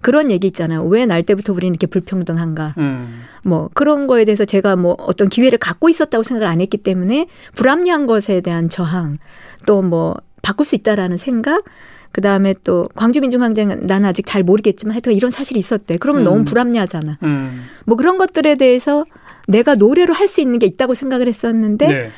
그런 0.03 0.31
얘기 0.31 0.47
있잖아요. 0.49 0.85
왜 0.85 1.07
날 1.07 1.23
때부터 1.23 1.53
우리는 1.53 1.73
이렇게 1.73 1.87
불평등한가? 1.87 2.75
음. 2.79 3.23
뭐 3.43 3.71
그런 3.75 4.07
거에 4.07 4.25
대해서 4.25 4.45
제가 4.45 4.77
뭐 4.77 4.95
어떤 4.99 5.29
기회를 5.29 5.59
갖고 5.59 5.89
있었다고 5.89 6.23
생각을 6.23 6.47
안 6.47 6.61
했기 6.61 6.77
때문에 6.79 7.27
불합리한 7.55 8.07
것에 8.07 8.41
대한 8.41 8.69
저항, 8.69 9.19
또 9.67 9.81
뭐 9.83 10.17
바꿀 10.43 10.67
수 10.67 10.75
있다라는 10.75 11.17
생각, 11.17 11.65
그 12.11 12.21
다음에 12.21 12.55
또 12.65 12.89
광주민중항쟁 12.95 13.87
나는 13.87 14.09
아직 14.09 14.27
잘 14.27 14.43
모르겠지만 14.43 14.93
하여튼 14.93 15.13
이런 15.13 15.31
사실이 15.31 15.59
있었대. 15.59 15.97
그러면 15.99 16.23
음. 16.23 16.25
너무 16.25 16.45
불합리하잖아. 16.45 17.17
음. 17.23 17.65
뭐 17.87 17.97
그런 17.97 18.19
것들에 18.19 18.57
대해서 18.57 19.05
내가 19.49 19.75
노래로 19.77 20.13
할 20.15 20.29
수 20.29 20.41
있는 20.41 20.59
게 20.59 20.67
있다고 20.67 20.95
생각을 20.95 21.27
했었는데 21.29 21.87
네. 21.87 22.11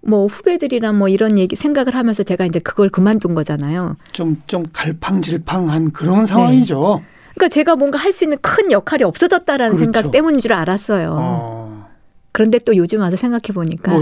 뭐 0.00 0.26
후배들이랑 0.26 0.96
뭐 0.98 1.08
이런 1.08 1.38
얘기 1.38 1.56
생각을 1.56 1.94
하면서 1.94 2.22
제가 2.22 2.46
이제 2.46 2.58
그걸 2.60 2.88
그만둔 2.88 3.34
거잖아요. 3.34 3.96
좀 4.12 4.36
좀 4.46 4.64
갈팡질팡한 4.72 5.92
그런 5.92 6.26
상황이죠. 6.26 7.00
네. 7.02 7.17
그러니까 7.38 7.48
제가 7.48 7.76
뭔가 7.76 7.98
할 7.98 8.12
수 8.12 8.24
있는 8.24 8.36
큰 8.42 8.72
역할이 8.72 9.04
없어졌다라는 9.04 9.76
그렇죠. 9.76 9.92
생각 9.92 10.10
때문인 10.10 10.40
줄 10.40 10.52
알았어요. 10.52 11.16
어. 11.20 11.88
그런데 12.32 12.58
또 12.58 12.76
요즘 12.76 13.00
와서 13.00 13.16
생각해 13.16 13.52
보니까? 13.54 13.92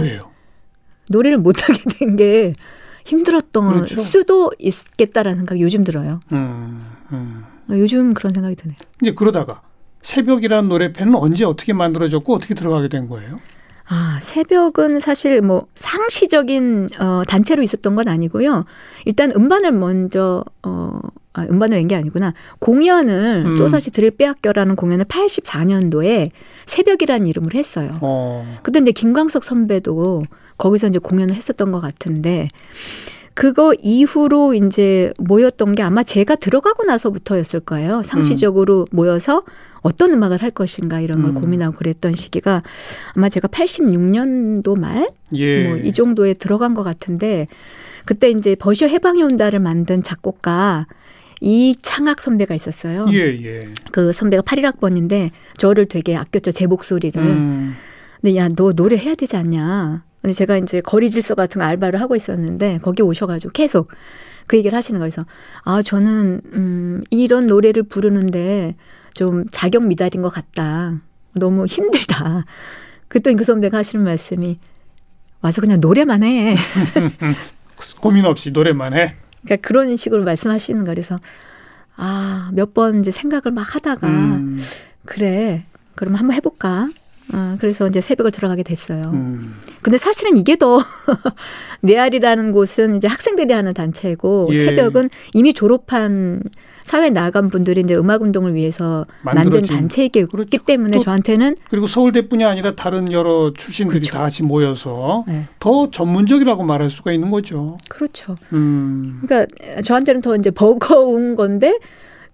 노래를 1.10 1.38
못 1.38 1.62
하게 1.68 1.82
된 1.98 2.16
게 2.16 2.54
힘들었던 3.04 3.68
그렇죠. 3.84 4.00
수도 4.00 4.50
있겠다라는 4.58 5.38
생각이 5.38 5.62
요즘 5.62 5.84
들어요. 5.84 6.18
음, 6.32 6.78
음. 7.12 7.44
요즘 7.70 8.14
그런 8.14 8.32
생각이 8.34 8.56
드네요. 8.56 8.76
이제 9.00 9.12
그러다가 9.12 9.60
새벽이라는 10.02 10.68
노래편은 10.68 11.14
언제 11.14 11.44
어떻게 11.44 11.72
만들어졌고 11.72 12.34
어떻게 12.34 12.54
들어가게 12.54 12.88
된 12.88 13.08
거예요? 13.08 13.38
아, 13.88 14.18
새벽은 14.20 14.98
사실 15.00 15.40
뭐 15.42 15.66
상시적인 15.74 16.88
어 16.98 17.22
단체로 17.26 17.62
있었던 17.62 17.94
건 17.94 18.08
아니고요. 18.08 18.64
일단 19.04 19.32
음반을 19.34 19.72
먼저 19.72 20.44
어 20.62 20.98
아, 21.32 21.42
음반을 21.50 21.76
낸 21.76 21.86
게 21.88 21.94
아니구나. 21.94 22.32
공연을 22.58 23.44
음. 23.46 23.56
또 23.58 23.68
다시 23.68 23.90
들을 23.90 24.10
빼앗겨라는 24.10 24.74
공연을 24.74 25.04
84년도에 25.04 26.30
새벽이라는 26.66 27.26
이름을 27.26 27.54
했어요. 27.54 27.90
어. 28.00 28.58
그때 28.62 28.78
이제 28.80 28.90
김광석 28.92 29.44
선배도 29.44 30.22
거기서 30.58 30.88
이제 30.88 30.98
공연을 30.98 31.34
했었던 31.34 31.70
것 31.72 31.80
같은데 31.80 32.48
그거 33.36 33.74
이후로 33.82 34.54
이제 34.54 35.12
모였던 35.18 35.74
게 35.74 35.82
아마 35.82 36.02
제가 36.02 36.36
들어가고 36.36 36.84
나서부터였을 36.84 37.60
거예요. 37.60 38.02
상시적으로 38.02 38.86
음. 38.90 38.96
모여서 38.96 39.44
어떤 39.82 40.14
음악을 40.14 40.42
할 40.42 40.50
것인가 40.50 41.00
이런 41.00 41.20
걸 41.20 41.32
음. 41.32 41.34
고민하고 41.34 41.76
그랬던 41.76 42.14
시기가 42.14 42.62
아마 43.12 43.28
제가 43.28 43.48
86년도 43.48 44.80
말? 44.80 45.10
예. 45.34 45.68
뭐이 45.68 45.92
정도에 45.92 46.32
들어간 46.32 46.72
것 46.72 46.82
같은데 46.82 47.46
그때 48.06 48.30
이제 48.30 48.54
버셔 48.54 48.86
해방이 48.86 49.22
온다를 49.22 49.60
만든 49.60 50.02
작곡가 50.02 50.86
이창학 51.42 52.22
선배가 52.22 52.54
있었어요. 52.54 53.04
예, 53.12 53.18
예. 53.18 53.66
그 53.92 54.14
선배가 54.14 54.44
8일학번인데 54.44 55.28
저를 55.58 55.84
되게 55.84 56.16
아꼈죠. 56.16 56.52
제 56.52 56.66
목소리를. 56.66 57.22
음. 57.22 57.74
근데 58.22 58.34
야, 58.36 58.48
너 58.48 58.72
노래 58.72 58.96
해야 58.96 59.14
되지 59.14 59.36
않냐. 59.36 60.04
근데 60.26 60.34
제가 60.34 60.56
이제 60.56 60.80
거리 60.80 61.08
질서 61.08 61.36
같은 61.36 61.62
알바를 61.62 62.00
하고 62.00 62.16
있었는데 62.16 62.80
거기 62.82 63.00
오셔가지고 63.00 63.52
계속 63.52 63.92
그 64.48 64.56
얘기를 64.56 64.76
하시는 64.76 64.98
거예요. 64.98 65.08
그래서 65.08 65.24
아 65.62 65.82
저는 65.82 66.40
음 66.52 67.04
이런 67.10 67.46
노래를 67.46 67.84
부르는데 67.84 68.74
좀 69.14 69.44
자격 69.52 69.86
미달인 69.86 70.22
것 70.22 70.30
같다. 70.30 70.94
너무 71.32 71.66
힘들다. 71.66 72.44
그랬더니 73.06 73.36
그 73.36 73.44
선배가 73.44 73.78
하시는 73.78 74.04
말씀이 74.04 74.58
와서 75.42 75.60
그냥 75.60 75.78
노래만 75.80 76.24
해. 76.24 76.56
고민 78.02 78.24
없이 78.24 78.50
노래만 78.50 78.94
해. 78.94 79.14
그러니까 79.44 79.64
그런 79.68 79.94
식으로 79.96 80.24
말씀하시는 80.24 80.80
거 80.84 80.90
그래서 80.90 81.20
아 81.96 82.50
몇 82.52 82.74
번 82.74 82.98
이제 82.98 83.12
생각을 83.12 83.52
막 83.54 83.76
하다가 83.76 84.08
음. 84.08 84.58
그래 85.04 85.64
그럼 85.94 86.16
한번 86.16 86.34
해볼까 86.34 86.88
어, 87.34 87.56
그래서 87.60 87.86
이제 87.88 88.00
새벽을 88.00 88.30
들어가게 88.30 88.62
됐어요. 88.62 89.02
음. 89.12 89.56
근데 89.82 89.98
사실은 89.98 90.36
이게 90.36 90.56
더 90.56 90.78
네알이라는 91.82 92.52
곳은 92.52 92.96
이제 92.96 93.08
학생들이 93.08 93.52
하는 93.52 93.74
단체고 93.74 94.50
예. 94.52 94.66
새벽은 94.66 95.10
이미 95.34 95.52
졸업한 95.52 96.42
사회 96.82 97.10
나간 97.10 97.50
분들이 97.50 97.80
이제 97.80 97.96
음악 97.96 98.22
운동을 98.22 98.54
위해서 98.54 99.06
만든 99.22 99.62
단체이기 99.62 100.26
그렇죠. 100.26 100.58
때문에 100.64 101.00
저한테는 101.00 101.56
그리고 101.68 101.88
서울대뿐이 101.88 102.44
아니라 102.44 102.76
다른 102.76 103.10
여러 103.10 103.52
출신들이 103.52 104.00
그렇죠. 104.00 104.12
다 104.12 104.20
같이 104.20 104.44
모여서 104.44 105.24
네. 105.26 105.46
더 105.58 105.90
전문적이라고 105.90 106.62
말할 106.62 106.90
수가 106.90 107.10
있는 107.10 107.30
거죠. 107.30 107.76
그렇죠. 107.88 108.36
음. 108.52 109.20
그러니까 109.26 109.52
저한테는 109.82 110.20
더 110.20 110.36
이제 110.36 110.52
버거운 110.52 111.34
건데 111.34 111.76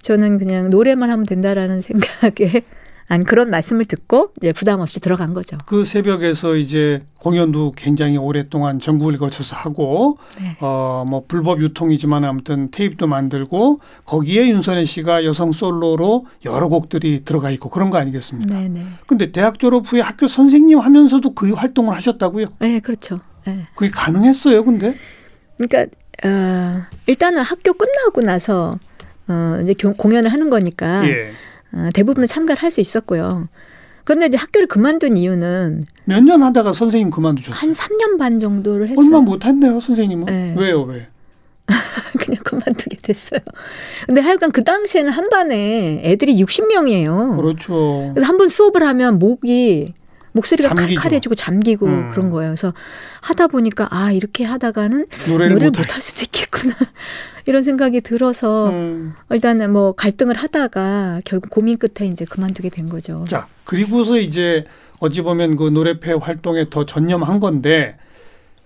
저는 0.03 0.39
그냥 0.39 0.69
노래만 0.69 1.11
하면 1.11 1.25
된다라는 1.25 1.81
생각에 1.83 2.63
안 3.13 3.25
그런 3.25 3.51
말씀을 3.51 3.85
듣고 3.85 4.33
이제 4.39 4.53
부담 4.53 4.81
없이 4.81 4.99
들어간 4.99 5.35
거죠. 5.35 5.59
그 5.67 5.85
새벽에서 5.85 6.57
이제 6.57 7.03
공연도 7.19 7.73
굉장히 7.77 8.17
오랫동안 8.17 8.81
전국을 8.81 9.19
거쳐서 9.19 9.55
하고 9.55 10.17
네. 10.41 10.57
어뭐 10.61 11.25
불법 11.29 11.61
유통이지만 11.61 12.25
아무튼 12.25 12.71
테이프도 12.71 13.07
만들고 13.07 13.81
거기에 14.07 14.49
윤선혜 14.49 14.87
씨가 14.87 15.27
여성 15.27 15.53
솔로로 15.53 16.25
여러 16.47 16.69
곡들이 16.69 17.23
들어가 17.23 17.51
있고 17.51 17.69
그런 17.69 17.91
거 17.91 17.99
아니겠습니까? 17.99 18.59
네, 18.59 18.69
네. 18.69 18.87
근데 19.07 19.31
대학 19.31 19.59
졸업 19.59 19.93
후에 19.93 20.01
학교 20.01 20.27
선생님 20.27 20.79
하면서도 20.79 21.35
그 21.35 21.53
활동을 21.53 21.95
하셨다고요? 21.95 22.47
네, 22.61 22.81
그렇죠. 22.81 23.19
네. 23.45 23.67
그게 23.75 23.91
가능했어요, 23.91 24.65
근데? 24.65 24.95
그러니까 25.59 25.95
어, 26.25 26.81
일단은 27.07 27.43
학교 27.43 27.75
끝나고 27.75 28.23
나서 28.23 28.79
어, 29.29 29.61
이제 29.63 29.75
공연을 29.75 30.33
하는 30.33 30.49
거니까. 30.49 31.07
예. 31.07 31.33
어, 31.73 31.89
대부분은 31.95 32.27
참가를 32.27 32.63
할 32.63 32.71
수 32.71 32.81
있었고요. 32.81 33.49
그런데 34.05 34.27
이제 34.27 34.37
학교를 34.37 34.67
그만둔 34.67 35.17
이유는 35.17 35.85
몇 36.07 36.23
년 36.25 36.43
하다가 36.43 36.73
선생님 36.73 37.11
그만두셨어요? 37.11 37.55
한 37.59 37.73
3년 37.73 38.19
반 38.19 38.39
정도를 38.41 38.89
했어요. 38.89 39.05
얼마 39.05 39.21
못 39.21 39.45
했네요, 39.45 39.79
선생님은. 39.81 40.27
네. 40.27 40.55
왜요, 40.59 40.83
왜? 40.83 41.07
그냥 42.19 42.41
그만두게 42.45 42.97
됐어요. 43.03 43.41
근데 44.07 44.21
하여간 44.21 44.51
그 44.53 44.65
당시에는 44.65 45.11
한 45.13 45.31
반에 45.31 46.01
애들이 46.05 46.37
60명이에요. 46.43 47.37
그렇죠. 47.37 48.11
그래서 48.15 48.29
한 48.29 48.37
번 48.39 48.49
수업을 48.49 48.83
하면 48.83 49.19
목이 49.21 49.95
목소리가 50.33 50.71
잠기죠. 50.71 51.01
칼칼해지고 51.01 51.35
잠기고 51.35 51.87
음. 51.87 52.11
그런 52.11 52.31
거예요. 52.31 52.51
그래서 52.51 52.73
하다 53.21 53.49
보니까 53.49 53.89
아 53.91 54.13
이렇게 54.13 54.45
하다가는 54.45 55.07
노래를, 55.29 55.71
못할 55.71 56.03
수도 56.03 56.23
있겠구나 56.23 56.75
이런 57.47 57.63
생각이 57.63 58.01
들어서 58.01 58.71
음. 58.71 59.15
일단은 59.31 59.73
뭐 59.73 59.93
갈등을 59.93 60.37
하다가 60.37 61.21
결국 61.25 61.51
고민 61.51 61.79
끝에 61.79 62.09
이제 62.09 62.25
그만두게 62.25 62.71
된 62.71 62.89
거죠. 62.89 63.25
자 63.29 63.47
그리고서 63.65 64.19
이제 64.19 64.65
어찌 64.99 65.23
보면 65.23 65.57
그 65.57 65.69
노래패 65.69 66.13
활동에 66.13 66.71
더 66.71 66.87
전념한 66.87 67.41
건데 67.41 67.97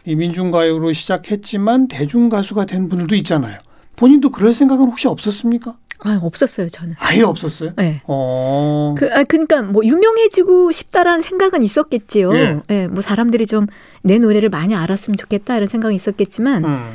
이 0.04 0.14
민중가요로 0.14 0.92
시작했지만 0.92 1.88
대중 1.88 2.28
가수가 2.28 2.66
된 2.66 2.88
분들도 2.88 3.14
있잖아요. 3.16 3.58
본인도 3.96 4.30
그럴 4.30 4.54
생각은 4.54 4.86
혹시 4.86 5.08
없었습니까? 5.08 5.74
아, 6.00 6.18
없었어요, 6.22 6.68
저는. 6.68 6.94
아예 6.98 7.22
없었어요? 7.22 7.72
네. 7.76 8.00
어. 8.06 8.94
그, 8.98 9.08
아, 9.12 9.24
그러니까 9.24 9.62
뭐 9.62 9.84
유명해지고 9.84 10.72
싶다라는 10.72 11.22
생각은 11.22 11.62
있었겠지요. 11.62 12.34
예. 12.36 12.60
네, 12.68 12.88
뭐 12.88 13.02
사람들이 13.02 13.46
좀 13.46 13.66
내 14.06 14.18
노래를 14.18 14.48
많이 14.48 14.74
알았으면 14.74 15.16
좋겠다 15.16 15.56
이런 15.56 15.68
생각이 15.68 15.94
있었겠지만 15.94 16.64
음. 16.64 16.90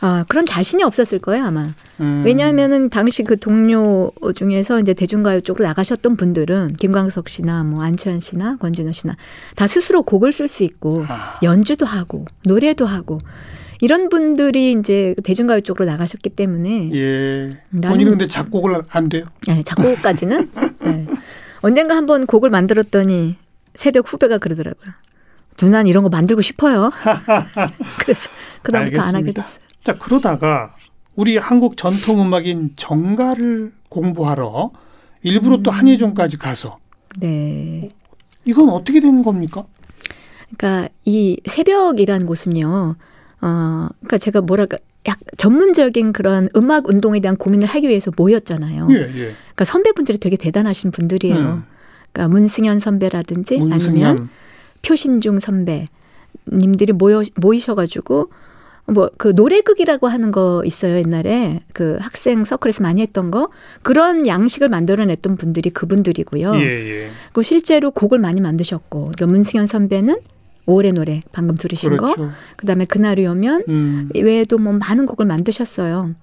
아, 0.00 0.24
그런 0.28 0.44
자신이 0.44 0.82
없었을 0.82 1.18
거예요, 1.18 1.44
아마. 1.46 1.68
음. 2.00 2.22
왜냐하면은 2.24 2.90
당시 2.90 3.22
그 3.22 3.38
동료 3.38 4.10
중에서 4.34 4.80
이제 4.80 4.92
대중가요 4.92 5.40
쪽으로 5.40 5.64
나가셨던 5.66 6.16
분들은 6.16 6.74
김광석 6.74 7.28
씨나 7.28 7.64
뭐 7.64 7.82
안치환 7.82 8.20
씨나 8.20 8.56
권진호 8.56 8.92
씨나 8.92 9.16
다 9.56 9.66
스스로 9.66 10.02
곡을 10.02 10.32
쓸 10.32 10.48
수 10.48 10.62
있고 10.64 11.04
아. 11.08 11.34
연주도 11.42 11.86
하고 11.86 12.24
노래도 12.44 12.86
하고 12.86 13.18
이런 13.84 14.08
분들이 14.08 14.72
이제 14.72 15.14
대중가요 15.24 15.60
쪽으로 15.60 15.84
나가셨기 15.84 16.30
때문에 16.30 16.90
예. 16.94 17.50
본인은 17.70 18.12
근데 18.12 18.26
작곡을 18.26 18.80
안 18.88 19.10
돼요? 19.10 19.26
네, 19.46 19.62
작곡까지는 19.62 20.50
네. 20.80 21.06
언젠가 21.60 21.94
한번 21.94 22.24
곡을 22.24 22.48
만들었더니 22.48 23.36
새벽 23.74 24.10
후배가 24.10 24.38
그러더라고요. 24.38 24.90
누난 25.60 25.86
이런 25.86 26.02
거 26.02 26.08
만들고 26.08 26.40
싶어요. 26.40 26.88
그래서 28.00 28.30
그다음부터 28.62 29.02
안 29.02 29.16
하게 29.16 29.32
됐어요. 29.32 29.62
자 29.84 29.98
그러다가 29.98 30.74
우리 31.14 31.36
한국 31.36 31.76
전통 31.76 32.22
음악인 32.22 32.72
정가를 32.76 33.74
공부하러 33.90 34.70
일부러 35.22 35.56
음. 35.56 35.62
또 35.62 35.70
한예종까지 35.70 36.38
가서 36.38 36.78
네. 37.20 37.90
이건 38.46 38.70
어떻게 38.70 39.00
된 39.00 39.22
겁니까? 39.22 39.64
그러니까 40.56 40.88
이 41.04 41.38
새벽이라는 41.44 42.24
곳은요. 42.24 42.96
어, 43.44 43.88
그러니까 44.00 44.18
제가 44.18 44.40
뭐랄까 44.40 44.78
약 45.06 45.18
전문적인 45.36 46.14
그런 46.14 46.48
음악 46.56 46.88
운동에 46.88 47.20
대한 47.20 47.36
고민을 47.36 47.68
하기 47.68 47.88
위해서 47.88 48.10
모였잖아요. 48.16 48.88
예, 48.90 48.94
예. 48.94 49.10
그러니까 49.10 49.64
선배분들이 49.66 50.16
되게 50.18 50.36
대단하신 50.36 50.90
분들이에요. 50.92 51.36
음. 51.36 51.64
그러니까 52.12 52.32
문승현 52.32 52.78
선배라든지 52.80 53.58
문승현. 53.58 54.06
아니면 54.06 54.28
표신중 54.82 55.40
선배님들이 55.40 56.92
모여 56.94 57.22
모이셔가지고 57.36 58.30
뭐 58.86 59.10
그 59.18 59.28
노래극이라고 59.28 60.08
하는 60.08 60.30
거 60.30 60.62
있어요 60.64 60.96
옛날에 60.96 61.60
그 61.72 61.96
학생 62.00 62.44
서클에서 62.44 62.82
많이 62.82 63.00
했던 63.02 63.30
거 63.30 63.48
그런 63.82 64.26
양식을 64.26 64.68
만들어냈던 64.68 65.36
분들이 65.36 65.70
그분들이고요. 65.70 66.54
예, 66.56 66.60
예. 66.60 67.08
그리고 67.26 67.42
실제로 67.42 67.90
곡을 67.90 68.18
많이 68.18 68.40
만드셨고 68.40 69.12
그러니까 69.14 69.26
문승현 69.26 69.66
선배는 69.66 70.18
5월의 70.66 70.94
노래 70.94 71.22
방금 71.32 71.56
들으신 71.56 71.90
그렇죠. 71.90 72.14
거 72.14 72.30
그다음에 72.56 72.84
그날이 72.84 73.26
오면 73.26 73.64
음. 73.68 74.08
외에도 74.14 74.58
뭐 74.58 74.72
많은 74.72 75.06
곡을 75.06 75.26
만드셨어요. 75.26 76.14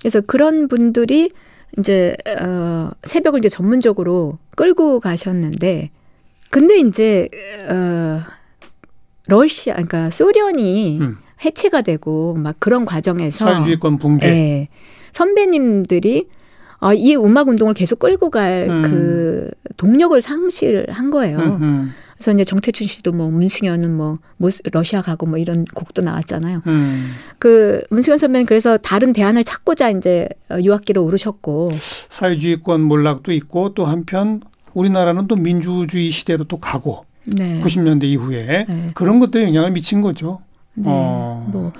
그래서 0.00 0.20
그런 0.22 0.68
분들이 0.68 1.30
이제 1.78 2.16
어 2.40 2.90
새벽을 3.02 3.38
이제 3.38 3.48
전문적으로 3.48 4.38
끌고 4.56 5.00
가셨는데 5.00 5.90
근데 6.50 6.78
이제 6.78 7.28
어 7.68 8.22
러시아 9.28 9.74
그러니까 9.74 10.10
소련이 10.10 10.98
음. 11.00 11.18
해체가 11.44 11.82
되고 11.82 12.34
막 12.34 12.56
그런 12.58 12.84
과정에서 12.84 13.44
사회주의권 13.44 13.98
붕괴. 13.98 14.26
네, 14.26 14.68
선배님들이 15.12 16.28
아, 16.80 16.94
이 16.94 17.14
음악 17.14 17.48
운동을 17.48 17.74
계속 17.74 17.98
끌고 17.98 18.30
갈그 18.30 18.70
음. 18.72 19.50
동력을 19.76 20.18
상실한 20.20 21.10
거예요. 21.10 21.38
음, 21.38 21.62
음. 21.62 21.92
그래서 22.20 22.32
이제 22.32 22.44
정태춘 22.44 22.86
씨도 22.86 23.12
뭐 23.12 23.30
문승현은 23.30 23.96
뭐 23.96 24.18
러시아 24.72 25.00
가고 25.00 25.24
뭐 25.24 25.38
이런 25.38 25.64
곡도 25.64 26.02
나왔잖아요. 26.02 26.60
음. 26.66 27.12
그 27.38 27.80
문승현 27.88 28.18
선배는 28.18 28.44
그래서 28.44 28.76
다른 28.76 29.14
대안을 29.14 29.42
찾고자 29.42 29.88
이제 29.88 30.28
유학기로 30.50 31.02
오르셨고 31.02 31.70
사회주의권 32.10 32.82
몰락도 32.82 33.32
있고 33.32 33.72
또 33.72 33.86
한편 33.86 34.42
우리나라는 34.74 35.28
또 35.28 35.36
민주주의 35.36 36.10
시대로 36.10 36.44
또 36.44 36.58
가고 36.58 37.06
네. 37.24 37.62
90년대 37.62 38.04
이후에 38.04 38.66
네. 38.68 38.90
그런 38.94 39.18
것들에 39.18 39.44
영향을 39.44 39.70
미친 39.70 40.02
거죠. 40.02 40.42
네. 40.74 40.84
어. 40.88 41.48
뭐 41.50 41.72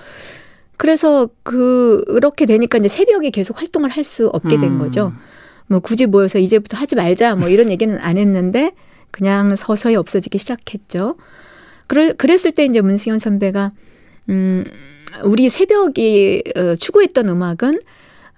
그래서 0.78 1.28
그 1.42 2.02
그렇게 2.06 2.46
되니까 2.46 2.78
이제 2.78 2.88
새벽에 2.88 3.28
계속 3.28 3.60
활동을 3.60 3.90
할 3.90 4.04
수 4.04 4.28
없게 4.28 4.56
된 4.58 4.72
음. 4.72 4.78
거죠. 4.78 5.12
뭐 5.66 5.80
굳이 5.80 6.06
모여서 6.06 6.38
이제부터 6.38 6.78
하지 6.78 6.96
말자 6.96 7.34
뭐 7.34 7.50
이런 7.50 7.70
얘기는 7.70 7.94
안 8.00 8.16
했는데 8.16 8.72
그냥 9.10 9.56
서서히 9.56 9.96
없어지기 9.96 10.38
시작했죠. 10.38 11.16
그럴, 11.86 12.14
그랬을 12.14 12.52
때 12.52 12.64
이제 12.64 12.80
문승현 12.80 13.18
선배가, 13.18 13.72
음, 14.28 14.64
우리 15.24 15.48
새벽이 15.48 16.42
어, 16.56 16.74
추구했던 16.76 17.28
음악은, 17.28 17.80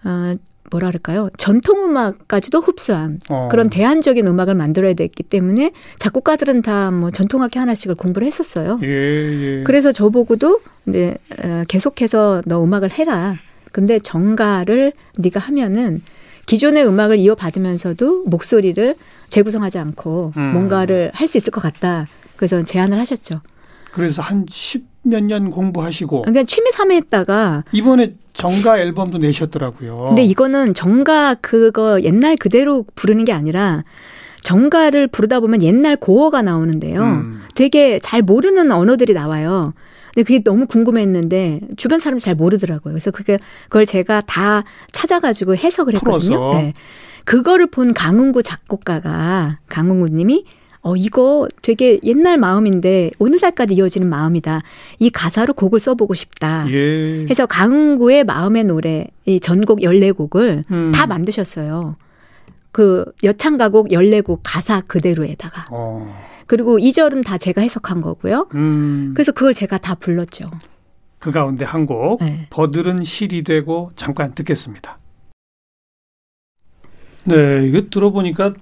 어, 0.04 0.34
뭐라 0.70 0.88
그럴까요? 0.88 1.28
전통 1.36 1.84
음악까지도 1.84 2.60
흡수한 2.60 3.18
어. 3.28 3.48
그런 3.50 3.68
대안적인 3.68 4.26
음악을 4.26 4.54
만들어야 4.54 4.94
됐기 4.94 5.22
때문에 5.24 5.72
작곡가들은 5.98 6.62
다 6.62 6.90
뭐 6.90 7.10
전통악기 7.10 7.58
하나씩을 7.58 7.94
공부를 7.94 8.26
했었어요. 8.26 8.80
예, 8.82 8.88
예. 8.88 9.62
그래서 9.64 9.92
저보고도 9.92 10.60
이제 10.88 11.16
어, 11.44 11.64
계속해서 11.68 12.42
너 12.46 12.64
음악을 12.64 12.90
해라. 12.90 13.34
근데 13.72 13.98
정가를 13.98 14.92
네가 15.18 15.40
하면은 15.40 16.00
기존의 16.46 16.86
음악을 16.86 17.18
이어받으면서도 17.18 18.24
목소리를 18.24 18.94
재구성하지 19.36 19.78
않고 19.78 20.32
음. 20.36 20.52
뭔가를 20.52 21.10
할 21.14 21.26
수 21.26 21.38
있을 21.38 21.50
것 21.50 21.60
같다. 21.62 22.06
그래서 22.36 22.62
제안을 22.62 22.98
하셨죠. 22.98 23.40
그래서 23.92 24.20
한 24.22 24.44
십 24.50 24.84
몇 25.04 25.24
년 25.24 25.50
공부하시고. 25.50 26.22
그러니까 26.22 26.44
취미 26.44 26.70
삼아 26.70 26.94
했다가 26.94 27.64
이번에 27.72 28.14
정가 28.34 28.78
앨범도 28.78 29.18
내셨더라고요. 29.18 29.96
근데 29.96 30.22
이거는 30.22 30.74
정가 30.74 31.34
그거 31.40 32.00
옛날 32.02 32.36
그대로 32.36 32.84
부르는 32.94 33.24
게 33.24 33.32
아니라 33.32 33.82
정가를 34.42 35.08
부르다 35.08 35.40
보면 35.40 35.60
옛날 35.62 35.96
고어가 35.96 36.42
나오는데요. 36.42 37.02
음. 37.02 37.40
되게 37.56 37.98
잘 38.00 38.22
모르는 38.22 38.70
언어들이 38.70 39.12
나와요. 39.12 39.72
근데 40.14 40.24
그게 40.24 40.42
너무 40.44 40.66
궁금했는데 40.66 41.60
주변 41.76 41.98
사람들이 41.98 42.22
잘 42.24 42.34
모르더라고요. 42.36 42.92
그래서 42.92 43.10
그게 43.10 43.38
그걸 43.64 43.86
제가 43.86 44.20
다 44.20 44.62
찾아가지고 44.92 45.56
해석을 45.56 45.94
했거든요. 45.94 46.54
네. 46.54 46.74
그거를 47.24 47.66
본 47.66 47.94
강은구 47.94 48.42
작곡가가 48.42 49.58
강은구 49.68 50.08
님이 50.08 50.44
어 50.82 50.96
이거 50.96 51.48
되게 51.62 52.00
옛날 52.02 52.38
마음인데 52.38 53.12
오늘날까지 53.18 53.74
이어지는 53.74 54.08
마음이다. 54.08 54.62
이 54.98 55.10
가사로 55.10 55.54
곡을 55.54 55.78
써보고 55.78 56.14
싶다. 56.14 56.66
예. 56.70 57.24
해서 57.30 57.46
강은구의 57.46 58.24
마음의 58.24 58.64
노래 58.64 59.06
이 59.24 59.38
전곡 59.38 59.80
14곡을 59.80 60.64
음. 60.70 60.92
다 60.92 61.06
만드셨어요. 61.06 61.96
그 62.72 63.04
여창가곡 63.22 63.88
14곡 63.88 64.40
가사 64.42 64.80
그대로에다가. 64.80 65.68
어. 65.70 66.16
그리고 66.46 66.78
2절은 66.78 67.24
다 67.24 67.38
제가 67.38 67.60
해석한 67.60 68.00
거고요. 68.00 68.48
음. 68.54 69.12
그래서 69.14 69.30
그걸 69.30 69.54
제가 69.54 69.78
다 69.78 69.94
불렀죠. 69.94 70.50
그 71.20 71.30
가운데 71.30 71.64
한 71.64 71.86
곡, 71.86 72.18
네. 72.20 72.48
버들은 72.50 73.04
실이 73.04 73.44
되고 73.44 73.90
잠깐 73.94 74.34
듣겠습니다. 74.34 74.98
네, 77.24 77.66
이거 77.66 77.82
들어보니까 77.90 78.54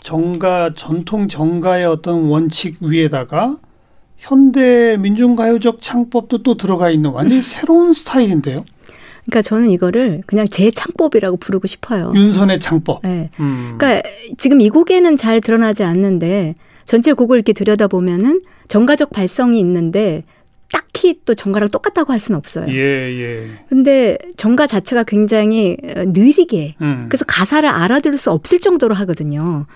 정가, 0.00 0.74
전통 0.74 1.28
정가의 1.28 1.86
어떤 1.86 2.24
원칙 2.24 2.76
위에다가 2.80 3.56
현대 4.16 4.96
민중가요적 4.96 5.82
창법도 5.82 6.42
또 6.42 6.56
들어가 6.56 6.90
있는 6.90 7.10
완전히 7.10 7.42
새로운 7.42 7.92
스타일인데요. 7.92 8.64
그러니까 9.24 9.42
저는 9.42 9.70
이거를 9.70 10.22
그냥 10.26 10.46
제 10.48 10.70
창법이라고 10.70 11.36
부르고 11.38 11.66
싶어요. 11.66 12.12
윤선의 12.14 12.60
창법. 12.60 13.02
네. 13.02 13.30
음. 13.40 13.74
그러니까 13.76 14.08
지금 14.38 14.60
이 14.60 14.70
곡에는 14.70 15.16
잘 15.16 15.40
드러나지 15.40 15.82
않는데 15.82 16.54
전체 16.84 17.12
곡을 17.12 17.36
이렇게 17.36 17.52
들여다 17.52 17.88
보면은 17.88 18.40
정가적 18.68 19.10
발성이 19.10 19.58
있는데 19.58 20.22
딱히 20.72 21.20
또 21.24 21.34
정가랑 21.34 21.68
똑같다고 21.68 22.12
할 22.12 22.20
수는 22.20 22.38
없어요. 22.38 22.66
예, 22.70 22.78
예. 22.78 23.50
근데 23.68 24.18
정가 24.36 24.66
자체가 24.66 25.04
굉장히 25.04 25.76
어, 25.82 26.04
느리게 26.06 26.76
음. 26.80 27.06
그래서 27.08 27.24
가사를 27.24 27.68
알아들을 27.68 28.18
수 28.18 28.30
없을 28.30 28.58
정도로 28.58 28.94
하거든요. 28.94 29.66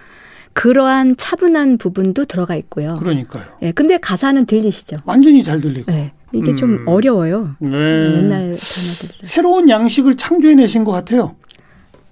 그러한 0.52 1.16
차분한 1.16 1.78
부분도 1.78 2.24
들어가 2.24 2.56
있고요. 2.56 2.96
그러니까요. 2.98 3.44
예, 3.62 3.72
근데 3.72 3.98
가사는 3.98 4.44
들리시죠? 4.46 4.98
완전히 5.04 5.42
잘 5.42 5.60
들리고. 5.60 5.90
네. 5.92 6.12
이게 6.32 6.52
음. 6.52 6.56
좀 6.56 6.84
어려워요. 6.86 7.56
네. 7.58 7.70
옛날 7.70 8.56
단어들. 8.56 9.08
새로운 9.22 9.68
양식을 9.68 10.16
창조해내신 10.16 10.84
것 10.84 10.92
같아요. 10.92 11.36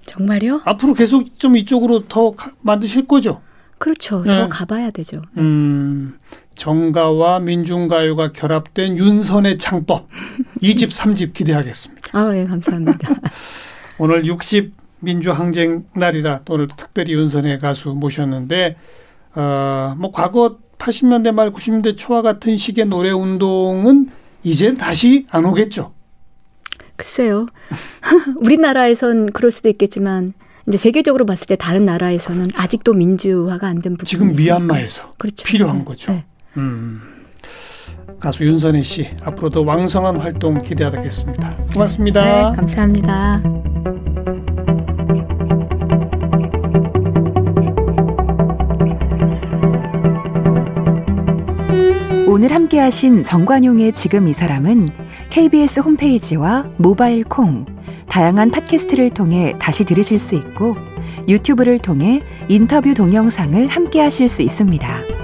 정말요? 0.07 0.63
앞으로 0.65 0.95
계속 0.95 1.39
좀 1.39 1.57
이쪽으로 1.57 2.07
더 2.09 2.35
만드실 2.63 3.07
거죠? 3.07 3.41
그렇죠. 3.79 4.23
네. 4.25 4.37
더 4.37 4.49
가봐야 4.49 4.91
되죠. 4.91 5.23
네. 5.35 5.43
음, 5.43 6.15
정가와 6.59 7.39
민중가요가 7.41 8.33
결합된 8.33 8.99
윤선의 8.99 9.59
창법 9.59 10.07
2집, 10.61 10.91
3집 10.91 11.33
기대하겠습니다. 11.33 12.11
아, 12.13 12.37
예, 12.37 12.45
감사합니다. 12.45 12.99
오늘 13.99 14.27
60 14.27 14.75
민주항쟁 15.01 15.85
날이라 15.95 16.41
오늘 16.51 16.67
특별히 16.77 17.13
윤선의 17.15 17.61
가수 17.61 17.91
모셨는데 17.91 18.77
어, 19.35 19.95
뭐 19.97 20.11
과거 20.13 20.59
80년대 20.79 21.33
말 21.33 21.53
90년대 21.53 21.97
초와 21.97 22.23
같은 22.23 22.57
식의 22.57 22.87
노래 22.87 23.11
운동은 23.11 24.11
이제 24.43 24.75
다시 24.75 25.27
안 25.31 25.45
오겠죠. 25.45 25.93
글쎄요. 26.97 27.47
우리나라에선 28.41 29.27
그럴 29.33 29.51
수도 29.53 29.69
있겠지만 29.69 30.33
이제 30.67 30.77
세계적으로 30.77 31.25
봤을 31.27 31.47
때 31.47 31.55
다른 31.57 31.85
나라에서는 31.85 32.49
아직도 32.55 32.93
민주화가 32.95 33.69
안 33.69 33.81
된 33.81 33.93
부분이 33.95 34.09
지금 34.09 34.29
미얀마에서 34.37 35.15
그렇죠. 35.19 35.45
필요한 35.45 35.79
네. 35.79 35.85
거죠. 35.85 36.13
네. 36.13 36.25
음. 36.59 37.01
가수 38.21 38.45
윤선혜 38.45 38.83
씨 38.83 39.09
앞으로도 39.23 39.65
왕성한 39.65 40.17
활동 40.17 40.59
기대하겠습니다. 40.59 41.57
고맙습니다. 41.73 42.25
네, 42.25 42.57
감사합니다. 42.57 43.43
오늘 52.27 52.53
함께 52.53 52.79
하신 52.79 53.25
정관용의 53.25 53.93
지금 53.93 54.29
이 54.29 54.33
사람은 54.33 54.89
KBS 55.31 55.81
홈페이지와 55.81 56.67
모바일 56.77 57.25
콩, 57.25 57.67
다양한 58.09 58.51
팟캐스트를 58.51 59.11
통해 59.11 59.55
다시 59.59 59.85
들으실 59.85 60.19
수 60.19 60.35
있고 60.35 60.77
유튜브를 61.29 61.79
통해 61.79 62.23
인터뷰 62.49 62.95
동영상을 62.95 63.67
함께 63.69 64.01
하실 64.01 64.29
수 64.29 64.43
있습니다. 64.43 65.18